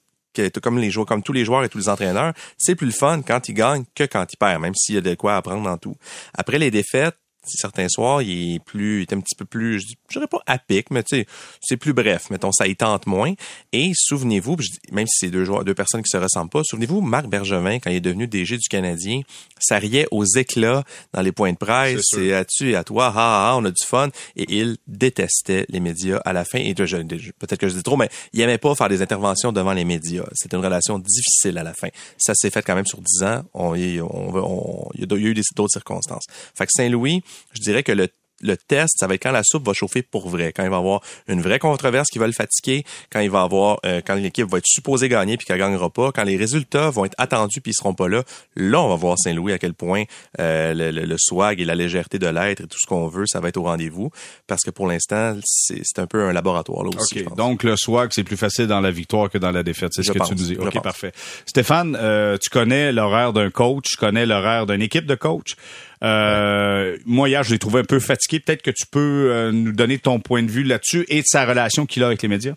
[0.61, 3.53] comme comme tous les joueurs et tous les entraîneurs, c'est plus le fun quand il
[3.53, 5.95] gagne que quand il perd, même s'il y a de quoi apprendre dans tout.
[6.33, 9.85] Après les défaites, certains soirs, il est plus, il est un petit peu plus, je
[10.11, 11.25] dirais pas à pic, mais tu sais,
[11.61, 12.29] c'est plus bref.
[12.29, 13.33] Mettons, ça y tente moins.
[13.71, 14.57] Et souvenez-vous,
[14.91, 17.89] même si c'est deux joueurs, deux personnes qui se ressemblent pas, souvenez-vous, Marc Bergevin, quand
[17.89, 19.21] il est devenu DG du Canadien,
[19.59, 22.01] ça riait aux éclats dans les points de presse.
[22.03, 24.09] C'est à tu et à toi, ah, ah, on a du fun.
[24.35, 26.59] Et il détestait les médias à la fin.
[26.59, 29.85] Et peut-être que je dis trop, mais il aimait pas faire des interventions devant les
[29.85, 30.25] médias.
[30.33, 31.87] C'était une relation difficile à la fin.
[32.17, 33.43] Ça s'est fait quand même sur dix ans.
[33.53, 36.23] On, il y a eu des- d'autres circonstances.
[36.55, 37.23] Fait que Saint-Louis,
[37.53, 38.07] je dirais que le
[38.41, 40.75] le test, ça va être quand la soupe va chauffer pour vrai, quand il va
[40.75, 44.49] avoir une vraie controverse qui va le fatiguer, quand il va avoir, euh, quand l'équipe
[44.51, 47.71] va être supposée gagner puis qu'elle gagnera pas, quand les résultats vont être attendus puis
[47.71, 48.23] ils seront pas là,
[48.57, 50.03] là on va voir Saint-Louis à quel point
[50.41, 53.23] euh, le, le- le swag et la légèreté de l'être et tout ce qu'on veut,
[53.27, 54.09] ça va être au rendez-vous,
[54.45, 57.19] parce que pour l'instant c'est un peu un laboratoire là aussi.
[57.19, 57.29] je OK.
[57.29, 57.37] pense.
[57.37, 59.91] Donc, le swag, c'est plus facile dans la victoire que dans la défaite.
[59.93, 60.57] C'est ce que pense, tu nous dis.
[60.57, 61.13] OK, parfait.
[61.45, 65.55] Stéphane, euh, tu connais l'horaire d'un coach, tu connais l'horaire d'une équipe de coach.
[66.03, 68.39] Euh, moi, hier, je l'ai trouvé un peu fatigué.
[68.39, 71.45] Peut-être que tu peux euh, nous donner ton point de vue là-dessus et de sa
[71.45, 72.55] relation qu'il a avec les médias.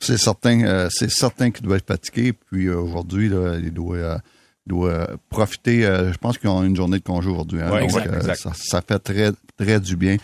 [0.00, 2.32] C'est certain, euh, c'est certain qu'il doit être fatigué.
[2.32, 3.30] Puis aujourd'hui,
[3.62, 4.20] il doit,
[4.66, 5.82] doit profiter.
[5.82, 7.60] je pense qu'ils ont une journée de congé aujourd'hui.
[7.60, 7.70] hein.
[7.72, 8.36] Ouais, donc, exact, exact.
[8.40, 10.18] Ça, ça fait très, très du bien.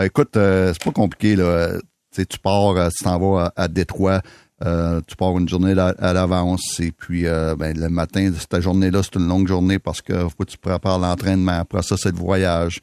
[0.00, 1.34] Écoute, c'est pas compliqué.
[1.36, 1.78] Là.
[2.14, 4.22] Tu pars, tu t'en vas à, à Détroit.
[4.64, 9.02] Euh, tu pars une journée à, l'avance et puis euh, ben, le matin, cette journée-là,
[9.02, 11.58] c'est une longue journée parce que faut que tu prépares l'entraînement.
[11.60, 12.80] Après ça, c'est le voyage.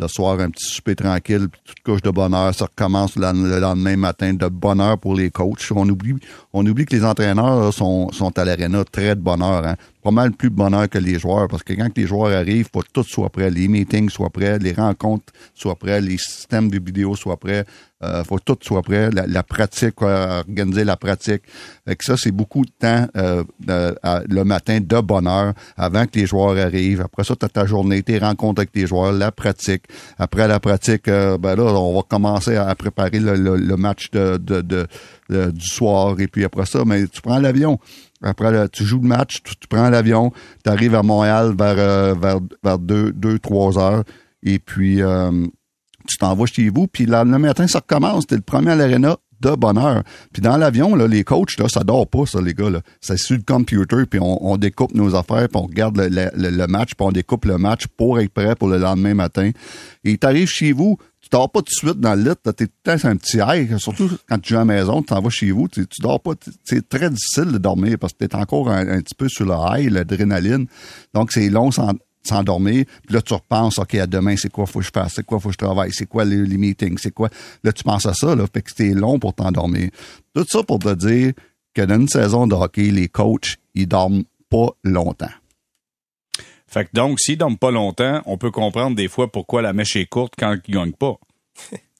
[0.00, 2.52] le soir, un petit souper tranquille, puis toute couche de bonheur.
[2.52, 5.70] Ça recommence le, le lendemain matin de bonheur pour les coachs.
[5.70, 6.16] On oublie,
[6.52, 9.64] on oublie que les entraîneurs sont, sont à l'aréna très de bonheur.
[9.64, 9.76] Hein.
[10.02, 12.80] Pas mal plus de bonheur que les joueurs, parce que quand les joueurs arrivent, faut
[12.80, 13.48] que tout soit prêt.
[13.48, 17.64] Les meetings soient prêts, les rencontres soient prêts, les systèmes de vidéo soient prêts.
[18.02, 19.10] Euh, faut que tout soit prêt.
[19.10, 21.42] La, pratique, quoi, organiser la pratique.
[21.86, 23.44] Fait que ça, c'est beaucoup de temps euh,
[24.02, 27.02] à- le matin de bonheur avant que les joueurs arrivent.
[27.02, 29.84] Après ça, tu as ta journée, tes rencontres avec tes joueurs, la pratique.
[30.18, 34.36] Après la pratique, euh, ben là, on va commencer à préparer le, match de,
[35.28, 36.18] du soir.
[36.20, 37.78] Et puis après ça, mais tu prends l'avion.
[38.22, 40.32] Après, tu joues le match, tu, prends l'avion,
[40.64, 44.04] tu arrives à Montréal vers, euh, vers, vers 2, 3 heures.
[44.44, 45.46] Et puis, euh,
[46.12, 48.26] tu t'en chez vous, puis le matin, ça recommence.
[48.26, 50.02] T'es le premier à l'aréna de bonheur.
[50.32, 52.70] Puis dans l'avion, là, les coachs, là, ça dort pas, ça, les gars.
[52.70, 52.80] Là.
[53.00, 57.06] C'est sur le computer, puis on, découpe nos affaires, puis on regarde le, match, puis
[57.06, 59.50] on découpe le match pour être prêt pour le lendemain matin.
[60.04, 62.72] Et t'arrives chez vous, tu dors pas tout de suite dans le lit, t'es tout
[62.86, 65.30] le temps un petit high, surtout quand tu joues à la maison, tu t'en vas
[65.30, 66.32] chez vous, tu, tu dors pas,
[66.64, 69.54] c'est très difficile de dormir parce que t'es encore un, un petit peu sur le
[69.54, 70.66] high, l'adrénaline.
[71.14, 71.92] Donc c'est long sans
[72.22, 72.84] s'endormir.
[73.06, 75.14] Puis là, tu repenses, OK, à demain, c'est quoi faut que je fasse?
[75.16, 75.90] C'est quoi faut que je travaille?
[75.92, 76.98] C'est quoi les, les meetings?
[76.98, 77.28] C'est quoi?
[77.64, 78.44] Là, tu penses à ça, là.
[78.52, 79.90] Fait que c'est long pour t'endormir.
[80.34, 81.32] Tout ça pour te dire
[81.74, 85.30] que dans une saison de hockey, les coachs, ils dorment pas longtemps.
[86.66, 89.96] Fait que donc, s'ils dorment pas longtemps, on peut comprendre des fois pourquoi la mèche
[89.96, 91.16] est courte quand ils gagnent pas.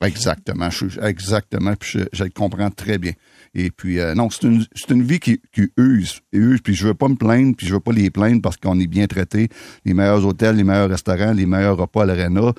[0.03, 3.13] Exactement, je, exactement, puis je, je le comprends très bien.
[3.55, 5.41] Et puis euh, non, c'est une une vie qui,
[5.77, 8.57] use, use, puis je veux pas me plaindre, puis je veux pas les plaindre parce
[8.57, 9.49] qu'on est bien traité,
[9.85, 12.53] les meilleurs hôtels, les meilleurs restaurants, les meilleurs repas à l'arena,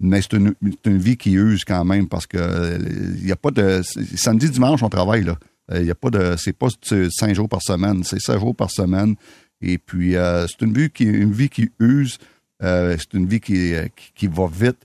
[0.00, 2.78] mais c'est une, une vie qui use quand même parce que euh,
[3.20, 3.82] il y a pas de
[4.16, 5.36] samedi dimanche on travaille là.
[5.70, 8.38] Euh, Il y a pas de c'est pas euh, cinq jours par semaine, c'est cinq
[8.38, 9.16] jours par semaine.
[9.60, 12.18] Et puis euh, c'est une vie qui une vie qui use,
[12.62, 14.78] euh, c'est une vie euh, qui, qui va vite.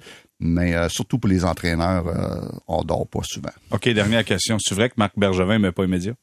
[0.45, 3.51] Mais euh, surtout pour les entraîneurs, euh, on dort pas souvent.
[3.71, 4.57] OK, dernière question.
[4.59, 6.13] C'est vrai que Marc Bergevin met pas immédiat?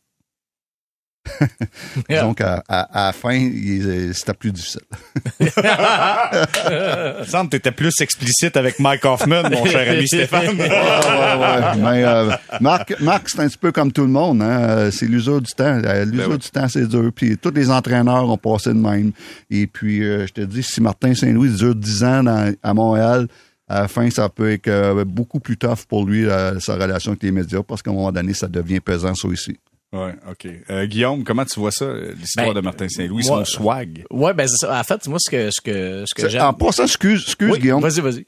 [2.09, 4.80] Disons qu'à à, à la fin, il- c'était plus difficile.
[5.40, 10.56] Il me semble que t'étais plus explicite avec Mike Hoffman, mon cher ami Stéphane.
[10.59, 11.76] Ouais, ouais, ouais.
[11.78, 12.30] Mais euh,
[12.61, 14.42] Marc, Marc c'est un petit peu comme tout le monde.
[14.42, 14.61] Hein?
[14.68, 15.80] Euh, C'est l'usure du temps.
[15.85, 17.11] Euh, L'usure Ben du temps, c'est dur.
[17.14, 19.12] Puis tous les entraîneurs ont passé de même.
[19.50, 23.28] Et puis, euh, je te dis, si Martin Saint-Louis dure 10 ans dans- à Montréal,
[23.70, 27.12] à la fin, ça peut être euh, beaucoup plus tough pour lui, euh, sa relation
[27.12, 29.56] avec les médias, parce qu'à un moment donné, ça devient pesant, ça aussi.
[29.92, 30.46] Ouais, OK.
[30.70, 31.85] Euh, Guillaume, comment tu vois ça,
[32.16, 34.04] l'histoire Ben, de Martin Saint-Louis, son swag?
[34.11, 34.78] Ouais, ben c'est ça.
[34.78, 36.42] En fait, moi, ce que, ce que, ce que j'aime.
[36.42, 37.83] En passant, excuse, excuse Oui, Guillaume.
[37.83, 38.24] vas-y, vas-y.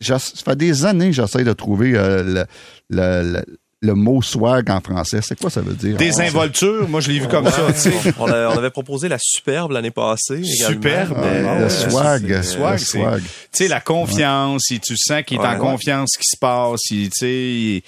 [0.00, 2.44] Ça fait des années que j'essaie de trouver euh, le,
[2.88, 3.44] le, le,
[3.84, 5.18] le mot swag en français.
[5.22, 5.96] C'est quoi ça veut dire?
[5.96, 7.92] Des Ah, involtures, moi je l'ai vu comme ça, tu sais.
[8.18, 10.42] on, a- on avait proposé la superbe l'année passée.
[10.44, 11.16] Superbe?
[11.20, 12.28] Ah le swag.
[12.28, 13.22] le swag, c'est- swag.
[13.22, 15.58] Tu sais, la confiance, si tu sens qu'il est en Ouais.
[15.58, 17.82] confiance, ce qui se passe, il, tu sais,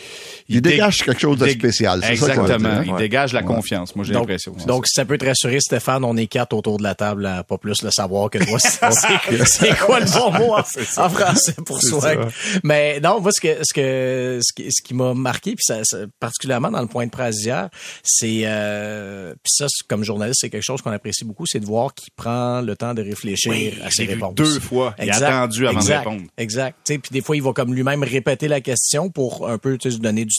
[0.48, 2.02] il, Il dé- dégage quelque chose de spécial.
[2.09, 2.83] Exactement.
[2.83, 3.94] Il dégage la confiance.
[3.96, 4.52] Moi, j'ai l'impression.
[4.66, 7.44] donc, si ça peut te rassurer, Stéphane, on est quatre autour de la table à
[7.44, 8.59] pas plus le savoir que toi.
[9.46, 10.61] C'est quoi le bon mot en,
[11.04, 12.28] en français pour swag?
[12.62, 15.80] Mais non, moi, ce que, ce que, ce qui, ce qui m'a marqué, puis ça,
[15.85, 17.68] ça- particulièrement dans le point de presse hier,
[18.02, 21.94] c'est, euh, puis ça, comme journaliste, c'est quelque chose qu'on apprécie beaucoup, c'est de voir
[21.94, 24.35] qu'il prend le temps de réfléchir Oui, à ses réponses.
[24.35, 24.94] deux fois.
[25.02, 26.22] Il a attendu avant de exact, répondre.
[26.37, 26.76] Exact.
[26.85, 29.78] Tu sais, puis des fois, il va comme lui-même répéter la question pour un peu
[29.78, 30.33] tu sais, donner du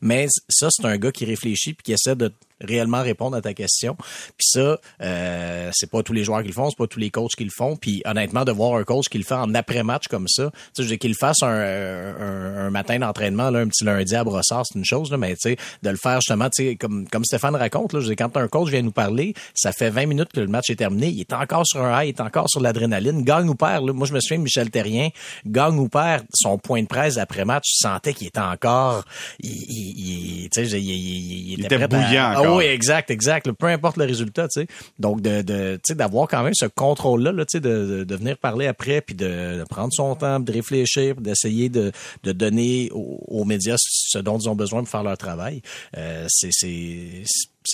[0.00, 3.54] Mais ça, c'est un gars qui réfléchit puis qui essaie de réellement répondre à ta
[3.54, 3.94] question.
[4.36, 7.10] Puis ça, euh, c'est pas tous les joueurs qui le font, c'est pas tous les
[7.10, 7.76] coachs qui le font.
[7.76, 10.62] Puis honnêtement, de voir un coach qui le fait en après-match comme ça, tu sais,
[10.78, 14.14] je veux dire, qu'il le fasse un, un, un matin d'entraînement, là, un petit lundi
[14.14, 16.76] à Brossard, c'est une chose, là, mais tu sais, de le faire justement, tu sais,
[16.76, 19.90] comme, comme Stéphane raconte, là, je dire, quand un coach vient nous parler, ça fait
[19.90, 22.20] 20 minutes que le match est terminé, il est encore sur un high, il est
[22.20, 23.86] encore sur l'adrénaline, gagne ou perd.
[23.86, 23.92] Là.
[23.92, 25.08] Moi, je me souviens, Michel Terrien,
[25.46, 29.04] gagne ou perd, son point de presse après-match, je sentais qu'il était encore,
[29.40, 33.10] il, il, il- tu sais, il, il- il était, était à- bouillant Ah oui, exact,
[33.10, 33.50] exact.
[33.52, 34.66] peu importe le résultat, tu sais.
[34.98, 38.66] Donc, de, de, d'avoir quand même ce contrôle-là, là, tu sais, de, de, venir parler
[38.66, 41.92] après, puis de, prendre son temps, de réfléchir, d'essayer de,
[42.24, 45.62] de donner aux, médias ce dont ils ont besoin pour faire leur travail.
[45.96, 47.24] Euh, c'est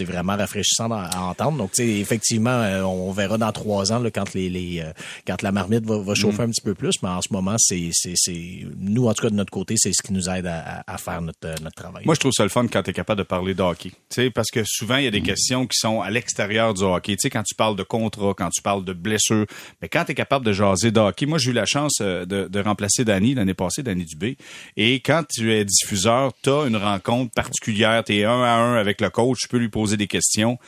[0.02, 1.58] vraiment rafraîchissant à, entendre.
[1.58, 4.92] Donc, effectivement, euh, on verra dans trois ans là, quand les, les euh,
[5.26, 6.94] quand la marmite va, va chauffer un petit peu plus.
[7.02, 9.92] Mais en ce moment, c'est, c'est, c'est nous, en tout cas de notre côté, c'est
[9.92, 12.02] ce qui nous aide à, faire notre, euh, notre travail.
[12.04, 13.90] Moi, je trouve ça le fun quand tu es capable de parler de hockey.
[13.90, 16.82] Tu sais, parce que souvent, il y a des questions qui sont à l'extérieur du
[16.82, 17.12] hockey.
[17.12, 19.46] Tu sais, quand tu parles de contrat, quand tu parles de blessures,
[19.80, 22.24] mais quand tu es capable de jaser de hockey, moi, j'ai eu la chance de,
[22.24, 24.36] de remplacer Danny l'année passée, Danny Dubé.
[24.76, 28.74] Et quand tu es diffuseur, tu as une rencontre particulière, tu es un à un
[28.76, 30.58] avec le coach, tu peux lui poser des questions.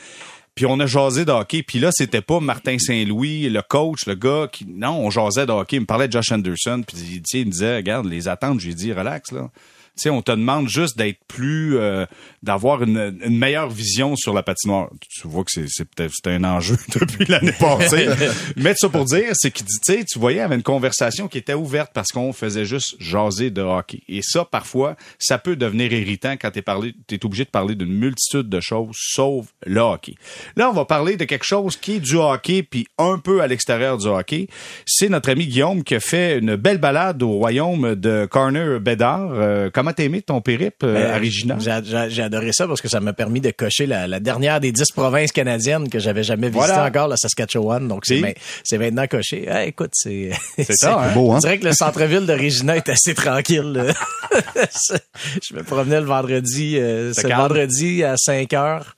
[0.55, 1.61] Puis on a jasé de.
[1.61, 4.65] Puis là, c'était pas Martin Saint-Louis, le coach, le gars qui...
[4.65, 5.77] Non, on jasait de hockey.
[5.77, 6.83] Il me parlait de Josh Anderson.
[6.85, 8.59] Puis il me disait, regarde, les attentes.
[8.59, 9.49] J'ai dit, relax, là.
[9.97, 12.05] Tu sais, on te demande juste d'être plus, euh,
[12.43, 14.89] d'avoir une, une meilleure vision sur la patinoire.
[15.09, 18.07] Tu vois que c'est, c'est peut-être un enjeu depuis l'année passée.
[18.55, 20.63] Mais ça pour dire, c'est qu'il dit, tu sais, tu voyais, il y avait une
[20.63, 24.01] conversation qui était ouverte parce qu'on faisait juste jaser de hockey.
[24.07, 27.93] Et ça, parfois, ça peut devenir irritant quand t'es parlé, t'es obligé de parler d'une
[27.93, 30.15] multitude de choses, sauf le hockey.
[30.55, 33.47] Là, on va parler de quelque chose qui est du hockey, puis un peu à
[33.47, 34.47] l'extérieur du hockey.
[34.85, 39.31] C'est notre ami Guillaume qui a fait une belle balade au royaume de Corner Bédard.
[39.33, 41.57] Euh, comment t'as aimé ton périple euh, Ben, à Regina?
[41.59, 44.91] J'ai, adoré ça parce que ça m'a permis de cocher la, la dernière des dix
[44.91, 46.85] provinces canadiennes que j'avais jamais visité Voilà.
[46.87, 47.87] encore, la Saskatchewan.
[47.87, 48.29] Donc, c'est, ma-
[48.63, 49.47] c'est maintenant coché.
[49.49, 50.31] Ah, écoute, c'est...
[50.57, 51.13] C'est ça, hein?
[51.13, 51.39] beau, hein?
[51.39, 53.93] dirait que le centre-ville de Regina est assez tranquille.
[55.49, 57.37] je me promenais le vendredi, euh, calme?
[57.41, 58.95] vendredi à 5 heures,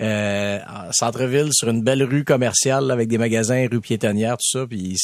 [0.00, 4.58] euh, en centre-ville, sur une belle rue commerciale là, avec des magasins, rue piétonnière, tout
[4.58, 4.66] ça.
[4.66, 4.96] Puis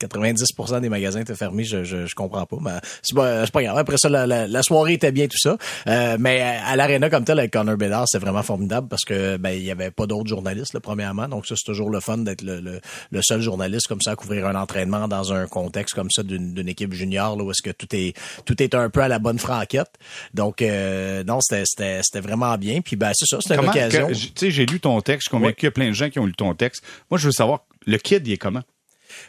[0.00, 1.64] 90% des magasins étaient fermés.
[1.64, 2.70] Je, je, je comprends pas, mais
[3.02, 3.78] c'est pas, pas grave.
[3.78, 5.56] Après ça, la, la- la soirée était bien, tout ça.
[5.86, 9.50] Euh, mais à l'aréna comme tel avec Connor Bedard, c'était vraiment formidable parce que ben
[9.50, 11.28] il y avait pas d'autres journalistes, là, premièrement.
[11.28, 14.16] Donc ça, c'est toujours le fun d'être le, le, le seul journaliste comme ça à
[14.16, 17.70] couvrir un entraînement dans un contexte comme ça d'une équipe junior là, où est-ce que
[17.70, 18.14] tout est
[18.44, 19.90] tout est un peu à la bonne franquette.
[20.34, 22.80] Donc euh, non, c'était vraiment bien.
[22.80, 24.08] Puis ben c'est ça, c'était une occasion.
[24.08, 26.10] tu sais, j'ai lu ton texte, je suis convaincu qu'il y a plein de gens
[26.10, 26.82] qui ont lu ton texte.
[27.10, 28.62] Moi, je veux savoir, le kid, il est comment?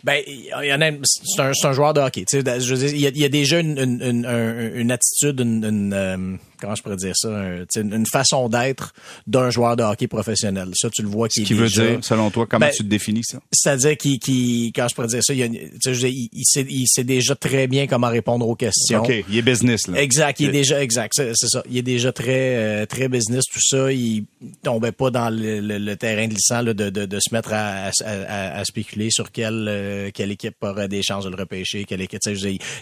[0.04, 2.24] Ben, il y en a, c'est un, c'est un joueur de hockey.
[2.26, 4.26] Tu sais, je veux dire, il y a, il y a déjà une, une, une,
[4.26, 6.18] un- une attitude, une, une, euh,
[6.60, 8.94] comment je pourrais dire ça, un- une, façon d'être
[9.28, 10.70] d'un joueur de hockey professionnel.
[10.76, 12.72] Ça, tu le vois Ce qui qui est veut déjà- dire, selon toi, comment Ben,
[12.76, 13.40] tu te définis ça?
[13.52, 16.44] C'est-à-dire qu'il, qu'il, quand je pourrais dire ça, il, y a je dire, il, il
[16.46, 19.04] sait, il sait déjà très bien comment répondre aux questions.
[19.04, 20.02] OK, il est business, là.
[20.02, 21.64] Exact, il est déjà exact, c'est ça.
[21.70, 23.92] Il est déjà très euh, très business tout ça.
[23.92, 24.26] Il
[24.64, 27.88] tombait pas dans le, le- le terrain glissant là, de, de, de se mettre à,
[27.88, 31.86] à, à- à spéculer sur quelle euh, quelle équipe aurait des chances de le repêcher,
[31.86, 32.20] quelle équipe.
[32.22, 32.36] dire,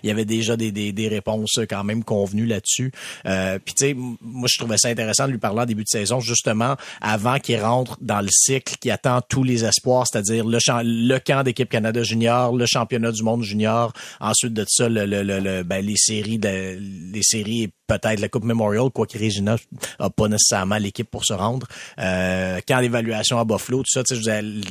[0.04, 2.92] il y avait déjà des, des, des réponses quand même convenues là-dessus.
[3.26, 5.90] Euh, Puis tu sais, moi je trouvais ça intéressant de lui parler en début de
[5.90, 10.58] saison justement avant qu'il rentre dans le cycle qui attend tous les espoirs, c'est-à-dire le,
[10.84, 13.92] le camp d'équipe Canada junior, le championnat du monde junior,
[14.22, 16.78] ensuite de ça le, le, ben, les séries de
[17.12, 19.56] les séries peut-être la Coupe Memorial, quoi que Regina
[20.00, 21.68] a pas nécessairement l'équipe pour se rendre.
[22.00, 24.18] Euh, camp d'évaluation à Buffalo, tout ça, je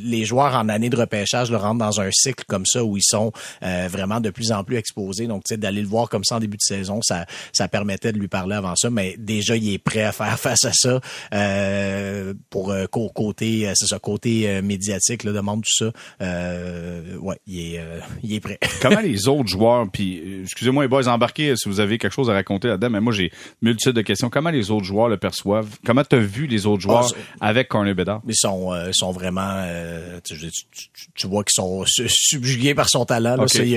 [0.02, 3.02] les joueurs en année de repêchage le rentrent dans un cycle comme ça où ils
[3.02, 5.26] sont euh, vraiment de plus en plus exposés.
[5.26, 8.28] Donc, d'aller le voir comme ça en début de saison, ça, ça permettait de lui
[8.28, 11.00] parler avant ça, mais déjà, il est prêt à faire face à ça
[11.32, 15.92] euh, pour euh, cô- côté, euh, c'est ça, côté euh, médiatique, là, demande tout ça.
[17.20, 17.80] Ouais, il est,
[18.22, 18.58] il est prêt.
[18.82, 22.30] Comment les autres joueurs, puis excusez-moi les boys, embarquez euh, si vous avez quelque chose
[22.30, 23.32] à raconter là-dedans, moi j'ai
[23.62, 24.28] multitude de questions.
[24.30, 25.68] Comment les autres joueurs le perçoivent?
[25.84, 28.20] Comment t'as vu les autres joueurs Ah, avec Corner Bedard?
[28.28, 32.74] Ils sont, euh, sont vraiment, euh, tu, tu- tu- tu vois qu'ils sont su- subjugués
[32.74, 33.36] par son talent.
[33.54, 33.68] Il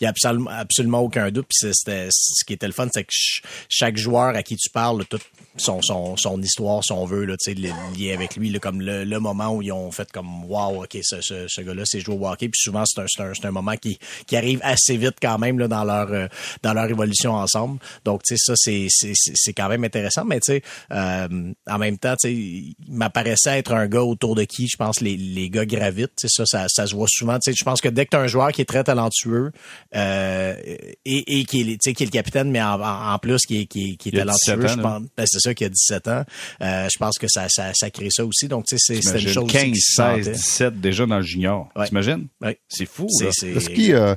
[0.00, 1.46] y a, absolument, absolument aucun doute.
[1.48, 4.70] Puis c'était- ce qui était le fun, c'est que ch- chaque joueur à qui tu
[4.70, 5.18] parles, tout
[5.56, 8.80] son, son, son histoire, son vœu, là, tu sais, li- lié avec lui, là, comme
[8.80, 12.00] le, le moment où ils ont fait comme wow, ok, ce, ce, ce gars-là, c'est
[12.00, 12.48] jouer au hockey.
[12.48, 15.38] Puis souvent, c'est un, c'est un, c'est un moment qui, qui arrive assez vite quand
[15.38, 16.26] même là, dans leur euh,
[16.62, 17.78] dans leur évolution ensemble.
[18.04, 20.24] Donc, tu sais, ça, c'est, c'est, c'est quand même intéressant.
[20.24, 24.34] Mais tu sais, euh, en même temps, tu sais, il m'apparaissait être un gars autour
[24.34, 26.12] de qui, je pense, les, les gars gravitent.
[26.18, 27.34] Tu sais, ça, ça, ça se voit souvent.
[27.38, 29.52] Tu sais, je pense que dès que tu as un joueur qui est très talentueux
[29.94, 30.54] euh,
[31.04, 33.60] et, et qui, est, tu sais, qui est le capitaine, mais en, en plus qui
[33.62, 34.82] est, qui est, qui est Il a 17 talentueux, je là.
[34.82, 36.24] pense, ben, c'est ça qui a 17 ans.
[36.60, 38.48] Euh, je pense que ça, ça, ça crée ça aussi.
[38.48, 40.30] Donc, tu sais, c'est- une chose aussi 15, qui se 16, sentait.
[40.36, 41.68] 17 déjà dans le junior.
[41.76, 41.86] Ouais.
[41.86, 42.26] T'imagines?
[42.40, 42.58] Ouais.
[42.68, 44.14] C'est fou, Est-ce qu'il euh,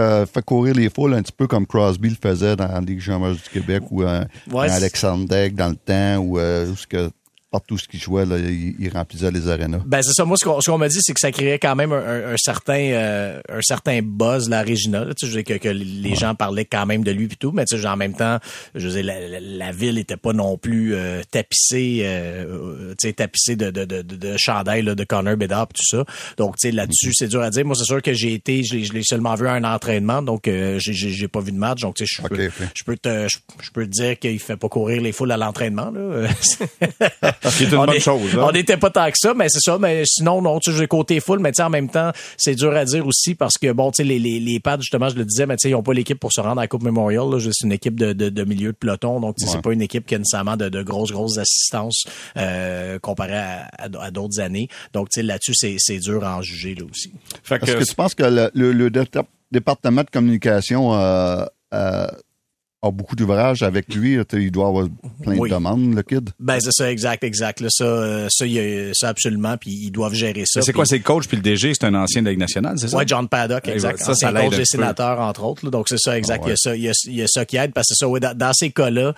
[0.00, 2.98] euh, fait courir les foules un petit peu comme Crosby le faisait dans la Ligue
[2.98, 7.10] du Québec ou euh, Ouais, dans Alexandre Daigle dans le temps ou euh, ce que
[7.54, 9.78] partout ce qu'il jouait, là, il, il remplissait les arénas.
[9.86, 10.24] Ben c'est ça.
[10.24, 12.32] Moi, ce qu'on ce qu'on m'a dit, c'est que ça créait quand même un, un-
[12.32, 15.04] un certain euh, un certain buzz la Regina.
[15.04, 17.64] Là, tu sais, que, que les gens parlaient quand même de lui puis tout, mais
[17.64, 18.38] tu sais, en même temps,
[18.74, 22.94] je veux dire, la, la- la ville était pas non plus euh, tapissée, euh, euh,
[23.00, 24.36] tu sais, tapissée de de de, de,
[24.84, 26.04] là, de Connor Bedard pis tout ça.
[26.36, 27.64] Donc, tu sais, là-dessus, c'est dur à dire.
[27.64, 30.78] Moi, c'est sûr que j'ai été, je l'ai- seulement vu à un entraînement, donc euh,
[30.80, 31.82] j'ai pas vu de match.
[31.82, 34.40] Donc, tu sais, je Ok, peux je peux te je, je peux te dire qu'il
[34.40, 36.26] fait pas courir les foules à l'entraînement là.
[37.50, 38.20] C'est une On bonne est- chose.
[38.34, 38.44] hein.
[38.48, 39.78] On n'était pas tant que ça, mais c'est ça.
[39.78, 42.54] Mais sinon, non, tu sais, j'ai côté full, mais tu sais, en même temps, c'est
[42.54, 45.16] dur à dire aussi parce que, bon, tu sais, les, les, les pads, justement, je
[45.16, 46.82] le disais, mais tu sais, ils ont pas l'équipe pour se rendre à la Coupe
[46.82, 47.24] Memorial.
[47.30, 47.38] là.
[47.40, 49.20] C'est une équipe de, de, de milieu de peloton.
[49.20, 49.56] Donc, tu sais, Ouais.
[49.56, 52.04] c'est pas une équipe qui a nécessairement de, de grosses, grosses assistances
[52.36, 54.68] euh, comparé à, à, à d'autres années.
[54.92, 57.12] Donc, tu sais, là-dessus, c'est, c'est dur à en juger, là aussi.
[57.42, 59.02] Fait que, Est-ce que tu penses que le, le- le dé-
[59.52, 62.06] département de communication euh, euh,
[62.86, 64.18] a beaucoup d'ouvrages avec lui.
[64.32, 64.86] Il doit avoir
[65.22, 65.48] plein Oui.
[65.50, 66.30] de demandes, le kid.
[66.40, 67.60] Ben c'est ça, exact, exact.
[67.60, 69.56] Là, ça, euh, ça, il y a- ça absolument.
[69.56, 70.60] Puis ils doivent gérer ça.
[70.60, 72.40] Mais C'est quoi, c'est le coach puis le DG, c'est un ancien de la Ligue
[72.40, 72.96] nationale, c'est ça?
[72.96, 73.98] Ouais, John Paddock, exact.
[74.00, 75.64] ça, ça coach un des sénateurs, entre autres.
[75.64, 75.70] là.
[75.70, 76.42] Donc, c'est ça, exact.
[76.46, 77.88] Ah il, y a ça, il, y a, il y a ça qui aide parce
[77.88, 79.14] que c'est ça, ouais, dans, dans ces cas-là,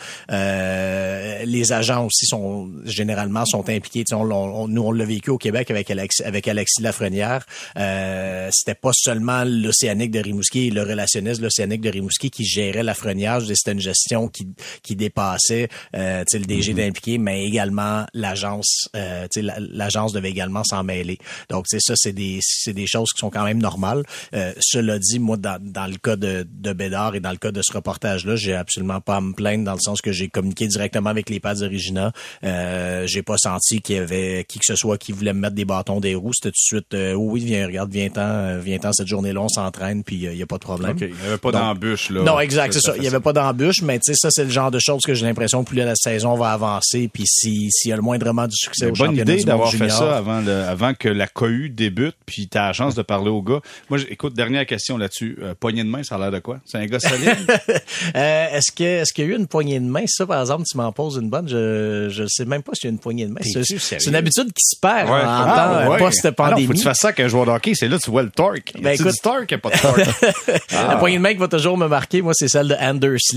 [0.50, 4.04] euh, les agents aussi sont généralement sont impliqués.
[4.12, 7.44] On, on- nous, on l'a vécu au Québec avec, Alex, avec Alexis Lafrenière.
[7.78, 12.44] Euh, c'était pas seulement l'Océanique de Rimouski et le relationniste de l'Océanique de Rimouski qui
[12.44, 13.40] gérait Lafrenière.
[13.40, 14.48] Je C'était une gestion qui,
[14.82, 18.88] qui dépassait euh, tu sais, le DG d'impliqué, mais également l'agence.
[18.94, 21.18] Euh, tu sais, la- l'agence devait également s'en mêler.
[21.50, 24.02] Donc, ça, c'est des, c'est des choses qui sont quand même normales.
[24.34, 27.52] Euh, cela dit, moi, dans, dans le cas de, de Bédard et dans le cas
[27.52, 30.66] de ce reportage-là, j'ai absolument pas à me plaindre dans le sens que j'ai communiqué
[30.66, 32.12] directement avec les pads d'Origina.
[32.44, 35.54] Euh, j'ai pas senti qu'il y avait qui que ce soit qui voulait me mettre
[35.54, 36.32] des bâtons des roues.
[36.34, 40.16] C'était tout de suite, euh, oui, viens, regarde, viens-t'en, viens-t'en cette journée-là, on s'entraîne, puis
[40.16, 40.96] il y a pas de problème.
[41.00, 42.22] Il n'y avait pas d'embûche, là.
[42.22, 42.92] Non, exact, c'est ça.
[42.96, 43.45] Il fait y avait pas d'embûche,
[43.82, 45.94] mais tu sais, ça, c'est le genre de choses que j'ai l'impression que plus la
[45.96, 49.16] saison va avancer, puis si- s'il y a le moindrement du succès au une bonne
[49.16, 52.72] idée d'avoir fait ça avant, le- avant que la cohue débute, puis tu as la
[52.72, 53.60] chance de parler au gars.
[53.90, 55.38] Moi, écoute, dernière question là-dessus.
[55.42, 56.58] Euh, poignée de main, ça a l'air de quoi?
[56.64, 57.46] C'est un gars solide?
[58.14, 60.04] Euh, est-ce que est-ce qu'il y a eu une poignée de main?
[60.06, 61.48] Ça, par exemple, tu m'en poses une bonne.
[61.48, 63.40] Je je sais même pas s'il y a une poignée de main.
[63.42, 65.14] C'est une habitude qui se perd Ouais.
[65.16, 65.44] en Ah,
[65.82, 65.96] temps ouais.
[65.96, 66.66] Ah non, post-pandémie.
[66.66, 68.30] faut que tu fasses ça qu'un joueur de hockey, c'est là que tu vois le
[68.30, 68.72] torque.
[68.80, 70.00] Ben, écoute- du torque, pas de torque?
[70.72, 72.74] La poignée de main qui va toujours me marquer, moi, c'est celle de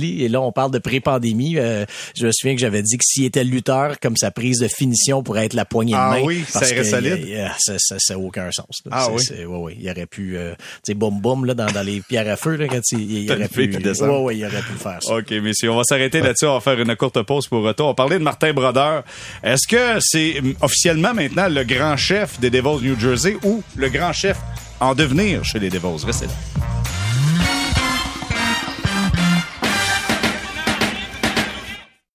[0.04, 1.58] Et là, on parle de pré-pandémie.
[1.58, 1.86] Euh,
[2.16, 5.24] je me souviens que j'avais dit que s'il était lutteur, comme sa prise de finition
[5.24, 6.22] pourrait être la poignée de Ah main.
[6.24, 7.26] oui, ça parce que, solide.
[7.30, 8.80] euh, ça, ça, ça a aucun sens.
[8.86, 8.91] là.
[8.93, 9.22] Ah oui?
[9.38, 9.78] ouais, ouais.
[9.80, 12.56] Il aurait pu, euh, tu sais, boum boum là dans, dans les pierres à feu
[12.56, 13.70] là, quand il, aurait pu.
[13.70, 15.00] Ouais, ouais, il aurait pu faire.
[15.02, 15.16] Ça.
[15.18, 16.45] OK, messieurs, on va s'arrêter là-dessus.
[16.45, 17.88] On va faire une courte pause pour retour.
[17.89, 19.04] On parlait de Martin Brodeur.
[19.43, 23.89] Est-ce que c'est hum, officiellement maintenant le grand chef des Devils New Jersey ou le
[23.89, 24.38] grand chef
[24.80, 26.06] en devenir chez les Devils?
[26.06, 26.79] Restez là.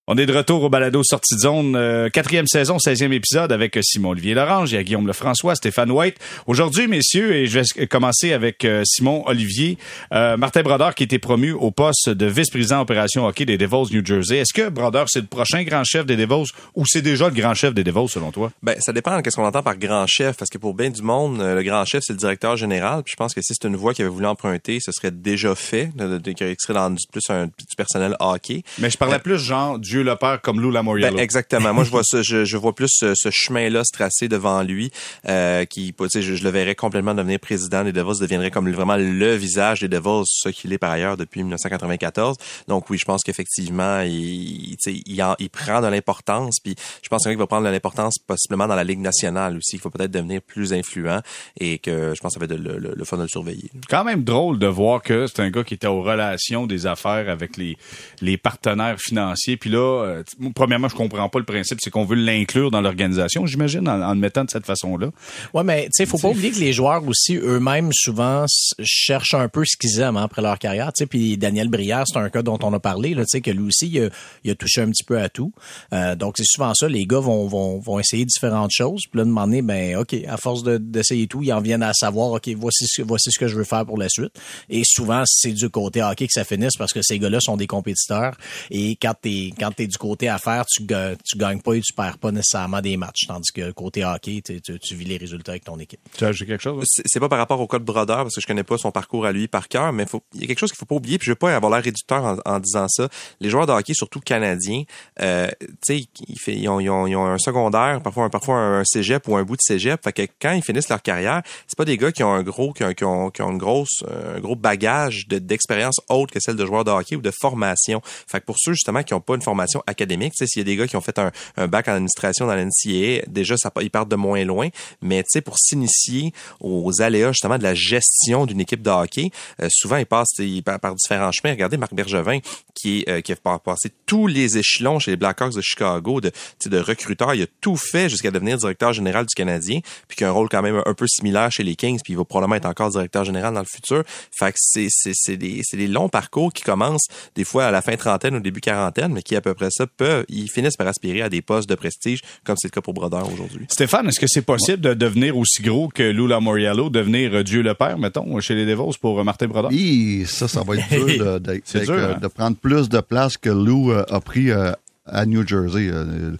[0.07, 3.75] On est de retour au balado Sortie de zone, euh, quatrième saison, 16e épisode avec
[3.81, 6.17] Simon-Olivier Lorange, il y a Guillaume Lefrançois, Stéphane White.
[6.45, 9.79] Aujourd'hui, messieurs, et je vais commencer avec euh, Simon-Olivier,
[10.13, 13.91] euh, Martin Brodeur qui a été promu au poste de vice-président opération hockey des Devils
[13.95, 14.37] New Jersey.
[14.37, 17.55] Est-ce que Brodeur, c'est le prochain grand chef des Devils ou c'est déjà le grand
[17.55, 18.51] chef des Devils selon toi?
[18.61, 21.01] Ben, ça dépend de qu'est-ce qu'on entend par grand chef, parce que pour bien du
[21.01, 23.01] monde, le grand chef, c'est le directeur général.
[23.01, 25.55] Puis je pense que si c'est une voie qu'il avait voulu emprunter, ce serait déjà
[25.55, 28.61] fait, de, de, serait dans du- plus un du personnel hockey.
[28.77, 31.15] Mais je parlais plus genre Dieu le Père comme Lou Lamoriello.
[31.15, 31.73] Ben, exactement.
[31.73, 34.91] Moi, je vois ça, je, je vois plus ce, ce chemin-là se tracer devant lui,
[35.29, 38.69] euh, qui, tu sais, je, je le verrais complètement devenir président des Devils, deviendrait comme
[38.71, 42.35] vraiment le visage des Devils, ce qu'il est par ailleurs depuis 1994.
[42.67, 46.75] Donc oui, je pense qu'effectivement, il, tu sais, il, en- il prend de l'importance, puis
[47.01, 49.77] je pense qu'il va prendre de l'importance possiblement dans la Ligue nationale aussi.
[49.77, 51.21] Il faut peut-être devenir plus influent
[51.59, 53.69] et que je pense que ça va être le, le, le fun de le surveiller.
[53.89, 57.29] quand même drôle de voir que c'est un gars qui était aux relations des affaires
[57.29, 57.77] avec les,
[58.21, 59.55] les partenaires financiers.
[59.57, 62.81] Puis là, euh, moi, premièrement, je comprends pas le principe, c'est qu'on veut l'inclure dans
[62.81, 65.09] l'organisation, j'imagine, en, en le mettant de cette façon-là.
[65.53, 68.45] Ouais, mais tu sais, faut pas oublier que les joueurs aussi eux-mêmes souvent
[68.83, 70.91] cherchent un peu ce qu'ils aiment hein, après leur carrière.
[70.93, 73.13] Tu sais, puis Daniel Brière, c'est un cas dont on a parlé.
[73.13, 74.09] Là, tu sais, que lui aussi, il a,
[74.43, 75.51] il a touché un petit peu à tout.
[75.93, 76.87] Euh, donc c'est souvent ça.
[76.87, 79.03] Les gars vont, vont, vont essayer différentes choses.
[79.09, 82.31] Puis là, demander, ben ok, à force de- d'essayer tout, ils en viennent à savoir,
[82.31, 84.31] ok, voici ce, voici ce que je veux faire pour la suite.
[84.69, 87.67] Et souvent, c'est du côté hockey que ça finisse parce que ces gars-là sont des
[87.67, 88.35] compétiteurs.
[88.71, 92.17] Et quand t'es quand t'es du côté affaires, tu, tu gagnes pas et tu perds
[92.17, 93.27] pas nécessairement des matchs.
[93.27, 95.99] Tandis que côté hockey, tu, tu, tu vis les résultats avec ton équipe.
[96.17, 96.83] Tu as ajouté quelque chose?
[96.87, 98.91] c'est c'est pas par rapport au cas de Brodeur parce que je connais pas son
[98.91, 100.95] parcours à lui par cœur, mais faut, il y a quelque chose qu'il faut pas
[100.95, 101.17] oublier.
[101.17, 103.07] Puis je veux pas avoir l'air réducteur en, en disant ça.
[103.39, 104.83] Les joueurs de hockey, surtout canadiens,
[105.21, 105.49] euh,
[105.85, 106.07] tu sais,
[106.47, 109.43] ils, ont, ils, ont, ils ont un secondaire, parfois un, parfois un cégep ou un
[109.43, 110.03] bout de cégep.
[110.03, 112.73] Fait que quand ils finissent leur carrière, c'est pas des gars qui ont un gros,
[112.73, 114.03] qui ont, qui ont, qui ont une grosse,
[114.35, 118.01] un gros bagage de- d'expérience autre que celle de joueurs de hockey ou de formation.
[118.03, 120.61] Fait que pour ceux justement qui ont pas une formation académique, tu sais, s'il y
[120.61, 123.71] a des gars qui ont fait un, bac en administration dans la NCAA, déjà ça,
[123.81, 124.69] ils partent de moins loin.
[125.01, 129.31] Mais tu sais, pour s'initier aux aléas justement de la gestion d'une équipe de hockey,
[129.61, 131.51] euh, souvent ils passent ils, par, par différents chemins.
[131.51, 132.39] Regardez Marc Bergevin
[132.73, 136.31] qui, euh, qui a pa- passé tous les échelons chez les Blackhawks de Chicago de,
[136.65, 137.33] de recruteur.
[137.33, 140.49] Il a tout fait jusqu'à devenir directeur général du Canadien, puis qui a un rôle
[140.49, 143.23] quand même un peu similaire chez les Kings, puis il va probablement être encore directeur
[143.23, 144.03] général dans le futur.
[144.37, 147.81] Fait que c'est, c'est, c'est, des, des longs parcours qui commencent des fois à la
[147.81, 150.87] fin trentaine ou début quarantaine, mais qui à peu près ça peuvent, ils finissent par
[150.87, 153.65] aspirer à des postes de prestige, comme c'est le cas pour Brodeur aujourd'hui.
[153.69, 157.61] Stéphane, est-ce que c'est possible de devenir aussi gros que Lou Lamoriello, devenir euh, Dieu
[157.61, 159.71] le Père, mettons, chez les Devils pour euh, Martin Brodeur?
[159.71, 161.05] Hi, ça, ça va être dur
[161.39, 161.39] de,
[161.83, 162.19] dur, euh, hein?
[162.21, 164.71] de prendre plus de place que Lou euh, a pris euh,
[165.05, 165.89] à New Jersey.
[165.91, 166.35] Euh,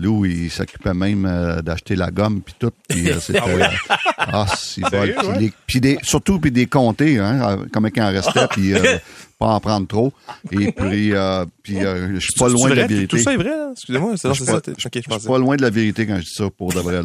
[0.00, 2.70] Lou, il s'occupait même euh, d'acheter la gomme puis tout.
[2.88, 3.66] Puis, euh, c'était, euh,
[4.16, 5.50] ah, c'est Sérieux, bon.
[5.66, 8.46] Puis surtout puis des comtés, hein, euh, comment il en restait.
[8.50, 8.98] puis, euh,
[9.40, 10.12] pas en prendre trop.
[10.52, 13.08] Et puis, euh, puis euh, je suis pas loin de la vérité.
[13.08, 13.70] Tout ça est vrai, là?
[13.72, 16.80] Excusez-moi, c'est Je suis pas- loin de la vérité quand je dis ça pour de
[16.80, 17.00] vrai.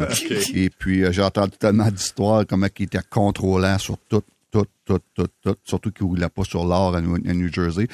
[0.54, 4.22] Et puis, euh, j'ai entendu tellement d'histoires, comment il était contrôlant sur tout,
[4.52, 7.88] tout, tout, tout, tout, surtout qu'il roulait pas sur l'or à, New à New Jersey.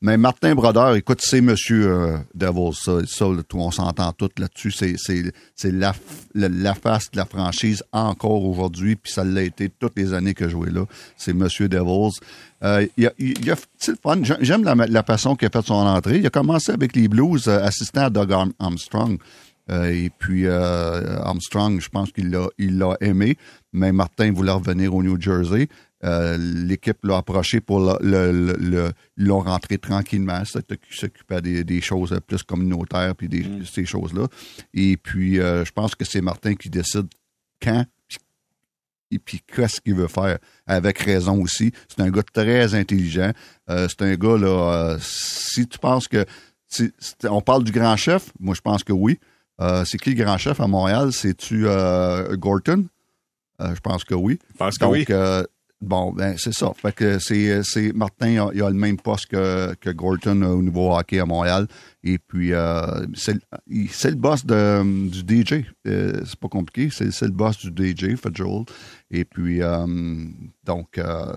[0.00, 4.70] Mais Martin Brodeur, écoute, c'est Monsieur euh, Devils, ça, ça tout, on s'entend tous là-dessus.
[4.70, 5.92] C'est, c'est, c'est la,
[6.36, 10.34] la, la face de la franchise encore aujourd'hui, puis ça l'a été toutes les années
[10.34, 10.84] que je jouais là.
[11.16, 12.16] C'est Monsieur Devils.
[12.64, 14.18] Euh, il a, il c'est le fun.
[14.22, 16.18] J'ai- J'aime la, la façon qu'il a fait son entrée.
[16.18, 19.18] Il a commencé avec les Blues, euh, assistant à Doug Arm- Armstrong.
[19.70, 23.36] Euh, et puis Armstrong, je pense qu'il l'a, il l'a aimé,
[23.72, 25.68] mais Martin voulait revenir au New Jersey.
[26.02, 30.42] L'équipe l'a approché pour le, le, le- l'ont rentré tranquillement.
[30.44, 34.26] S'occupait des, des choses plus communautaires puis des, ces choses-là.
[34.74, 37.06] Et puis, je pense que c'est Martin qui décide
[37.62, 37.84] quand
[39.10, 40.38] et puis qu'est-ce qu'il veut faire?
[40.66, 41.72] Avec raison aussi.
[41.88, 43.32] C'est un gars très intelligent.
[43.70, 44.46] Euh, c'est un gars, là,
[44.94, 46.24] euh, si tu penses que...
[46.68, 49.18] si- si- on parle du grand chef, moi je pense que oui.
[49.60, 51.12] Euh, c'est qui le grand chef à Montréal?
[51.12, 51.64] C'est-tu
[52.36, 52.86] Gorton?
[53.60, 54.38] Je pense que oui.
[54.52, 55.04] Je pense que Donc, oui.
[55.82, 56.72] Euh, bon, ben, c'est ça.
[56.74, 60.62] Fait que c'est, c'est Martin, il a, le même poste que, que Gorton euh, au
[60.62, 61.66] niveau hockey à Montréal.
[62.04, 65.64] Et puis, euh, c'est, le- boss de, du DJ.
[65.86, 66.88] Euh, c'est pas compliqué.
[66.92, 68.70] C'est, le boss du DJ, Fitzgerald.
[69.10, 69.86] Et puis, euh,
[70.64, 71.34] donc, euh,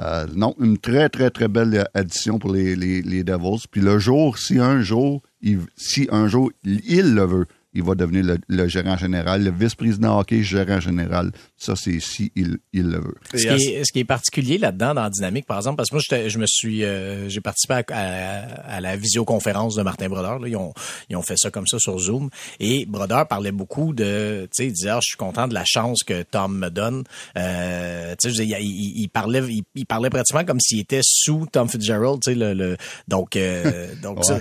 [0.00, 3.66] euh, non, une très, très, très belle addition pour les, les, les Devils.
[3.70, 7.94] Puis le jour, si un jour, il, si un jour il le veut, il va
[7.94, 11.30] devenir le, le gérant général, le vice-président hockey, gérant général.
[11.56, 13.14] Ça, c'est si il, il le veut.
[13.32, 15.94] Ce qui, est, ce qui est particulier là-dedans dans la dynamique, par exemple, parce que
[15.96, 20.38] moi, je me suis, euh, j'ai participé à, à- à la visioconférence de Martin Brodeur.
[20.40, 20.48] Là.
[20.48, 20.72] Ils, ont,
[21.08, 22.28] ils ont fait ça comme ça sur Zoom.
[22.58, 25.64] Et Brodeur parlait beaucoup de, tu sais, il disait, Ah, je suis content de la
[25.64, 27.04] chance que Tom me donne.
[27.36, 31.46] Euh, tu sais, il, il- il parlait, il, il parlait pratiquement comme s'il était sous
[31.52, 32.20] Tom Fitzgerald.
[32.22, 34.40] Tu sais, le, le- donc, euh, donc ça-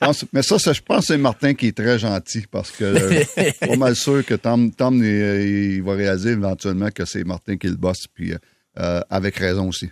[0.00, 0.08] Ouais.
[0.32, 3.42] Mais ça, ça, je pense que c'est Martin qui très gentil parce que euh, je
[3.42, 7.68] suis pas mal sûr que Tom, Tom il, va réaliser éventuellement que c'est Martin qui
[7.68, 8.38] le boss, puis euh,
[8.80, 9.90] euh, avec raison aussi.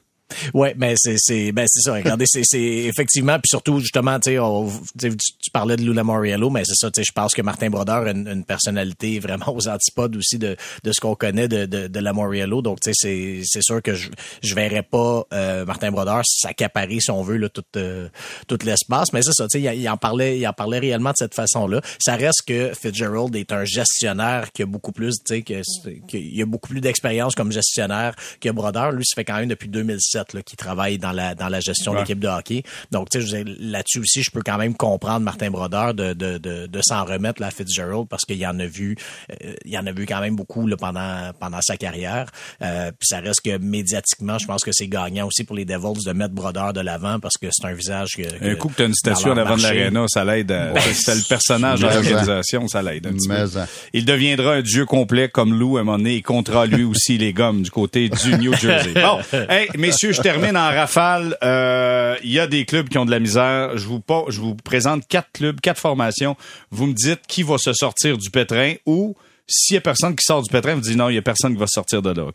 [0.54, 1.94] Ouais, ben c'est c'est ben c'est ça.
[1.94, 5.10] Regardez, c'est c'est effectivement puis surtout justement, tu sais,
[5.42, 6.90] tu parlais de Lula Moriello, mais c'est ça.
[6.90, 10.38] Tu sais, je pense que Martin Brodeur a une, une personnalité vraiment aux antipodes aussi
[10.38, 12.62] de de ce qu'on connaît de de, de la Moriello.
[12.62, 14.08] Donc tu sais, c'est c'est sûr que je
[14.42, 18.08] je verrais pas euh, Martin Brodeur s'accaparer si on veut là tout euh,
[18.48, 19.12] tout l'espace.
[19.12, 19.46] Mais c'est ça.
[19.48, 21.80] Tu sais, il, en parlait il en parlait réellement de cette façon-là.
[21.98, 26.68] Ça reste que Fitzgerald est un gestionnaire qui a beaucoup plus, tu sais, a beaucoup
[26.68, 28.92] plus d'expérience comme gestionnaire que Brodeur.
[28.92, 29.68] Lui, ça fait quand même depuis
[30.14, 32.00] 2007 là, qu'il travaille dans la dans la gestion Ouais.
[32.00, 32.62] d'équipe de hockey.
[32.90, 36.66] Donc, tu sais, là-dessus aussi, je peux quand même comprendre Martin Brodeur de de de,
[36.66, 38.96] de s'en remettre là, à Fitzgerald parce qu'il en a vu
[39.42, 42.26] euh, il en a vu quand même beaucoup là, pendant pendant sa carrière.
[42.62, 46.04] Euh, puis ça reste que médiatiquement, je pense que c'est gagnant aussi pour les Devils
[46.04, 48.82] de mettre Brodeur de l'avant parce que c'est un visage que, Un coup que tu
[48.82, 50.50] as une statue en avant de l'aréna, ça l'aide.
[50.52, 53.34] à- C'était le personnage de l'organisation, ça l'aide un petit peu.
[53.34, 56.66] Mais, euh, Il deviendra un dieu complet comme Lou à un moment donné et comptera
[56.66, 58.92] lui aussi les gommes du côté du New Jersey.
[59.04, 59.18] Bon,
[59.50, 61.36] hey, messieurs, je termine en rafale.
[61.42, 63.76] Euh, Il y a des clubs qui ont de la misère.
[63.76, 66.36] Je vous, présente quatre clubs, quatre formations.
[66.70, 69.14] Vous me dites qui va se sortir du pétrin ou
[69.46, 71.52] s'il y a personne qui sort du pétrin, vous dites non, il y a personne
[71.52, 72.30] qui va sortir de là?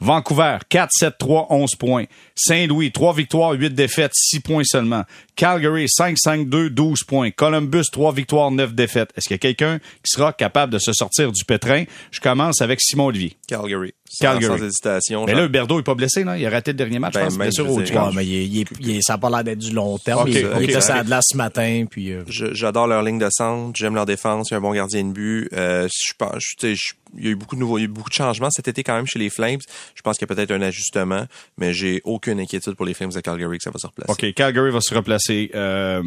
[0.00, 2.04] Vancouver, 4, 7, 3, 11 points.
[2.34, 5.04] Saint-Louis, 3 victoires, 8 défaites, 6 points seulement.
[5.36, 7.30] Calgary, 5, 5, 2, 12 points.
[7.30, 9.10] Columbus, 3 victoires, 9 défaites.
[9.16, 11.84] Est-ce qu'il y a quelqu'un qui sera capable de se sortir du pétrin?
[12.10, 13.36] Je commence avec Simon Olivier.
[13.46, 13.92] Calgary.
[14.14, 14.58] Sans, Calgary.
[14.58, 15.24] sans hésitation.
[15.26, 16.38] Mais genre- là, Berdo est pas blessé, là?
[16.38, 17.38] Il a raté le dernier match, Ben, je pense.
[17.38, 17.78] même, Bien sûr, au.
[17.78, 17.84] Ouais,
[18.14, 20.28] mais il, est- il est- il est- ça n'a pas l'air d'être du long terme.
[20.28, 21.06] Il, il ok, était sur la ok.
[21.06, 24.54] glace ce matin, puis euh, J'adore leur ligne de centre, j'aime leur défense, il y
[24.54, 25.48] a un bon gardien de but.
[25.52, 27.82] Euh, je pense, je- tu sais, je- il y a eu beaucoup de nouveaux, il
[27.82, 29.58] y a eu beaucoup de changements cet été quand même chez les Flames.
[29.94, 31.24] Je pense qu'il y a peut-être un ajustement,
[31.58, 34.12] mais j'ai aucune inquiétude pour les Flames de Calgary que ça va se replacer.
[34.12, 35.50] OK, Calgary va se replacer.
[35.54, 36.02] Euh,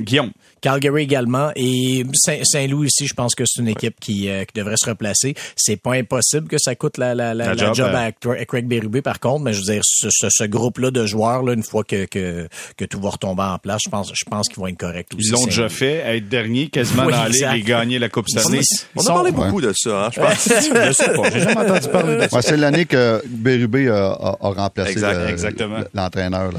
[0.00, 0.30] Guillaume.
[0.60, 4.52] Calgary également et Saint- Saint-Louis aussi, je pense que c'est une équipe qui, euh, qui
[4.54, 5.34] devrait se replacer.
[5.56, 7.96] C'est pas impossible que ça coûte la, la, la, La la job, job, euh.
[7.96, 10.90] à, Cra- à Craig Berube par contre, mais je veux dire ce, ce, ce groupe-là
[10.90, 14.12] de joueurs là, une fois que, que que tout va retomber en place, je pense
[14.14, 15.28] je pense qu'ils vont être corrects aussi.
[15.28, 17.56] Ils l'ont déjà fait, être dernier quasiment Oui, dans la ligue exact.
[17.56, 18.60] et gagner la Coupe cette année.
[18.96, 20.29] On a sont- parlé beaucoup de ça, hein, je pense.
[20.34, 22.36] Je sais pas, j'ai jamais entendu parler de ça.
[22.36, 25.78] Ouais, c'est l'année que Bérubé a, a- a remplacé Exact, le- exactement.
[25.94, 26.52] l'entraîneur,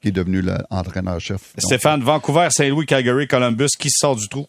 [0.00, 1.54] qui est devenu l'entraîneur-chef.
[1.56, 4.46] Donc, Stéphane, Vancouver, Saint-Louis, Calgary, Columbus, qui sort du trou?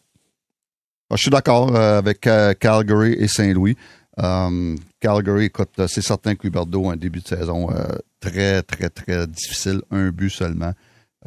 [1.10, 3.76] Ah, Je suis d'accord euh, avec euh, Calgary et Saint-Louis.
[4.22, 7.84] Euh, Calgary, écoute, c'est certain que Huberdeau a un début de saison euh,
[8.20, 9.82] très, très, très difficile.
[9.92, 10.74] Un but seulement.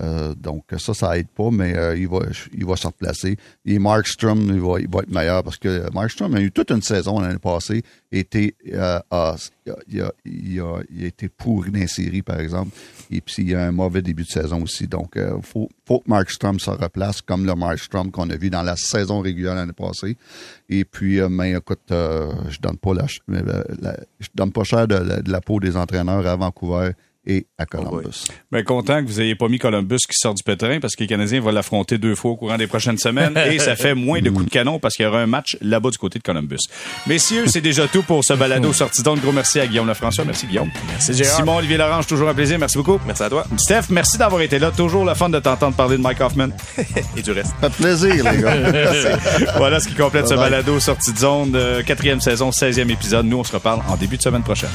[0.00, 2.18] Euh, donc ça, ça aide pas, mais euh, il va
[2.52, 3.36] il va se replacer.
[3.64, 6.82] Et Markstrom, il va, il va être meilleur parce que Markstrom a eu toute une
[6.82, 7.82] saison l'année passée,
[8.12, 8.98] était, euh,
[9.64, 12.70] il, a, il, a, il, a, été pourri dans les par exemple.
[13.10, 14.86] Et puis il a un mauvais début de saison aussi.
[14.86, 18.62] Donc il faut, faut que Markstrom se replace comme le Markstrom qu'on a vu dans
[18.62, 20.16] la saison régulière l'année passée.
[20.68, 25.40] Et puis, mais écoute, je donne pas la, je donne pas cher de, de la
[25.40, 26.92] peau des entraîneurs à Vancouver
[27.26, 28.24] et à Columbus.
[28.28, 31.02] Oh ben, content que vous ayez pas mis Columbus qui sort du pétrin parce que
[31.02, 34.20] les Canadiens vont l'affronter deux fois au courant des prochaines semaines et ça fait moins
[34.20, 36.58] de coups de canon parce qu'il y aura un match là-bas du côté de Columbus.
[37.06, 39.20] Messieurs, c'est déjà tout pour ce balado sorti donc.
[39.20, 40.24] Gros merci à Guillaume Lefrançois.
[40.24, 40.70] Merci Guillaume.
[40.88, 41.36] Merci Gérard.
[41.36, 42.58] Simon Olivier Larange, toujours un plaisir.
[42.58, 43.00] Merci beaucoup.
[43.06, 43.44] Merci à toi.
[43.56, 44.70] Steph, merci d'avoir été là.
[44.70, 46.48] Toujours le fun de t'entendre parler de Mike Hoffman.
[47.16, 47.54] et du reste.
[47.60, 49.16] Ça fait plaisir, les gars.
[49.56, 51.58] voilà ce qui complète ce balado sorti de zone.
[51.84, 53.26] Quatrième saison, 16e épisode.
[53.26, 54.70] Nous, on se reparle en début de semaine prochaine.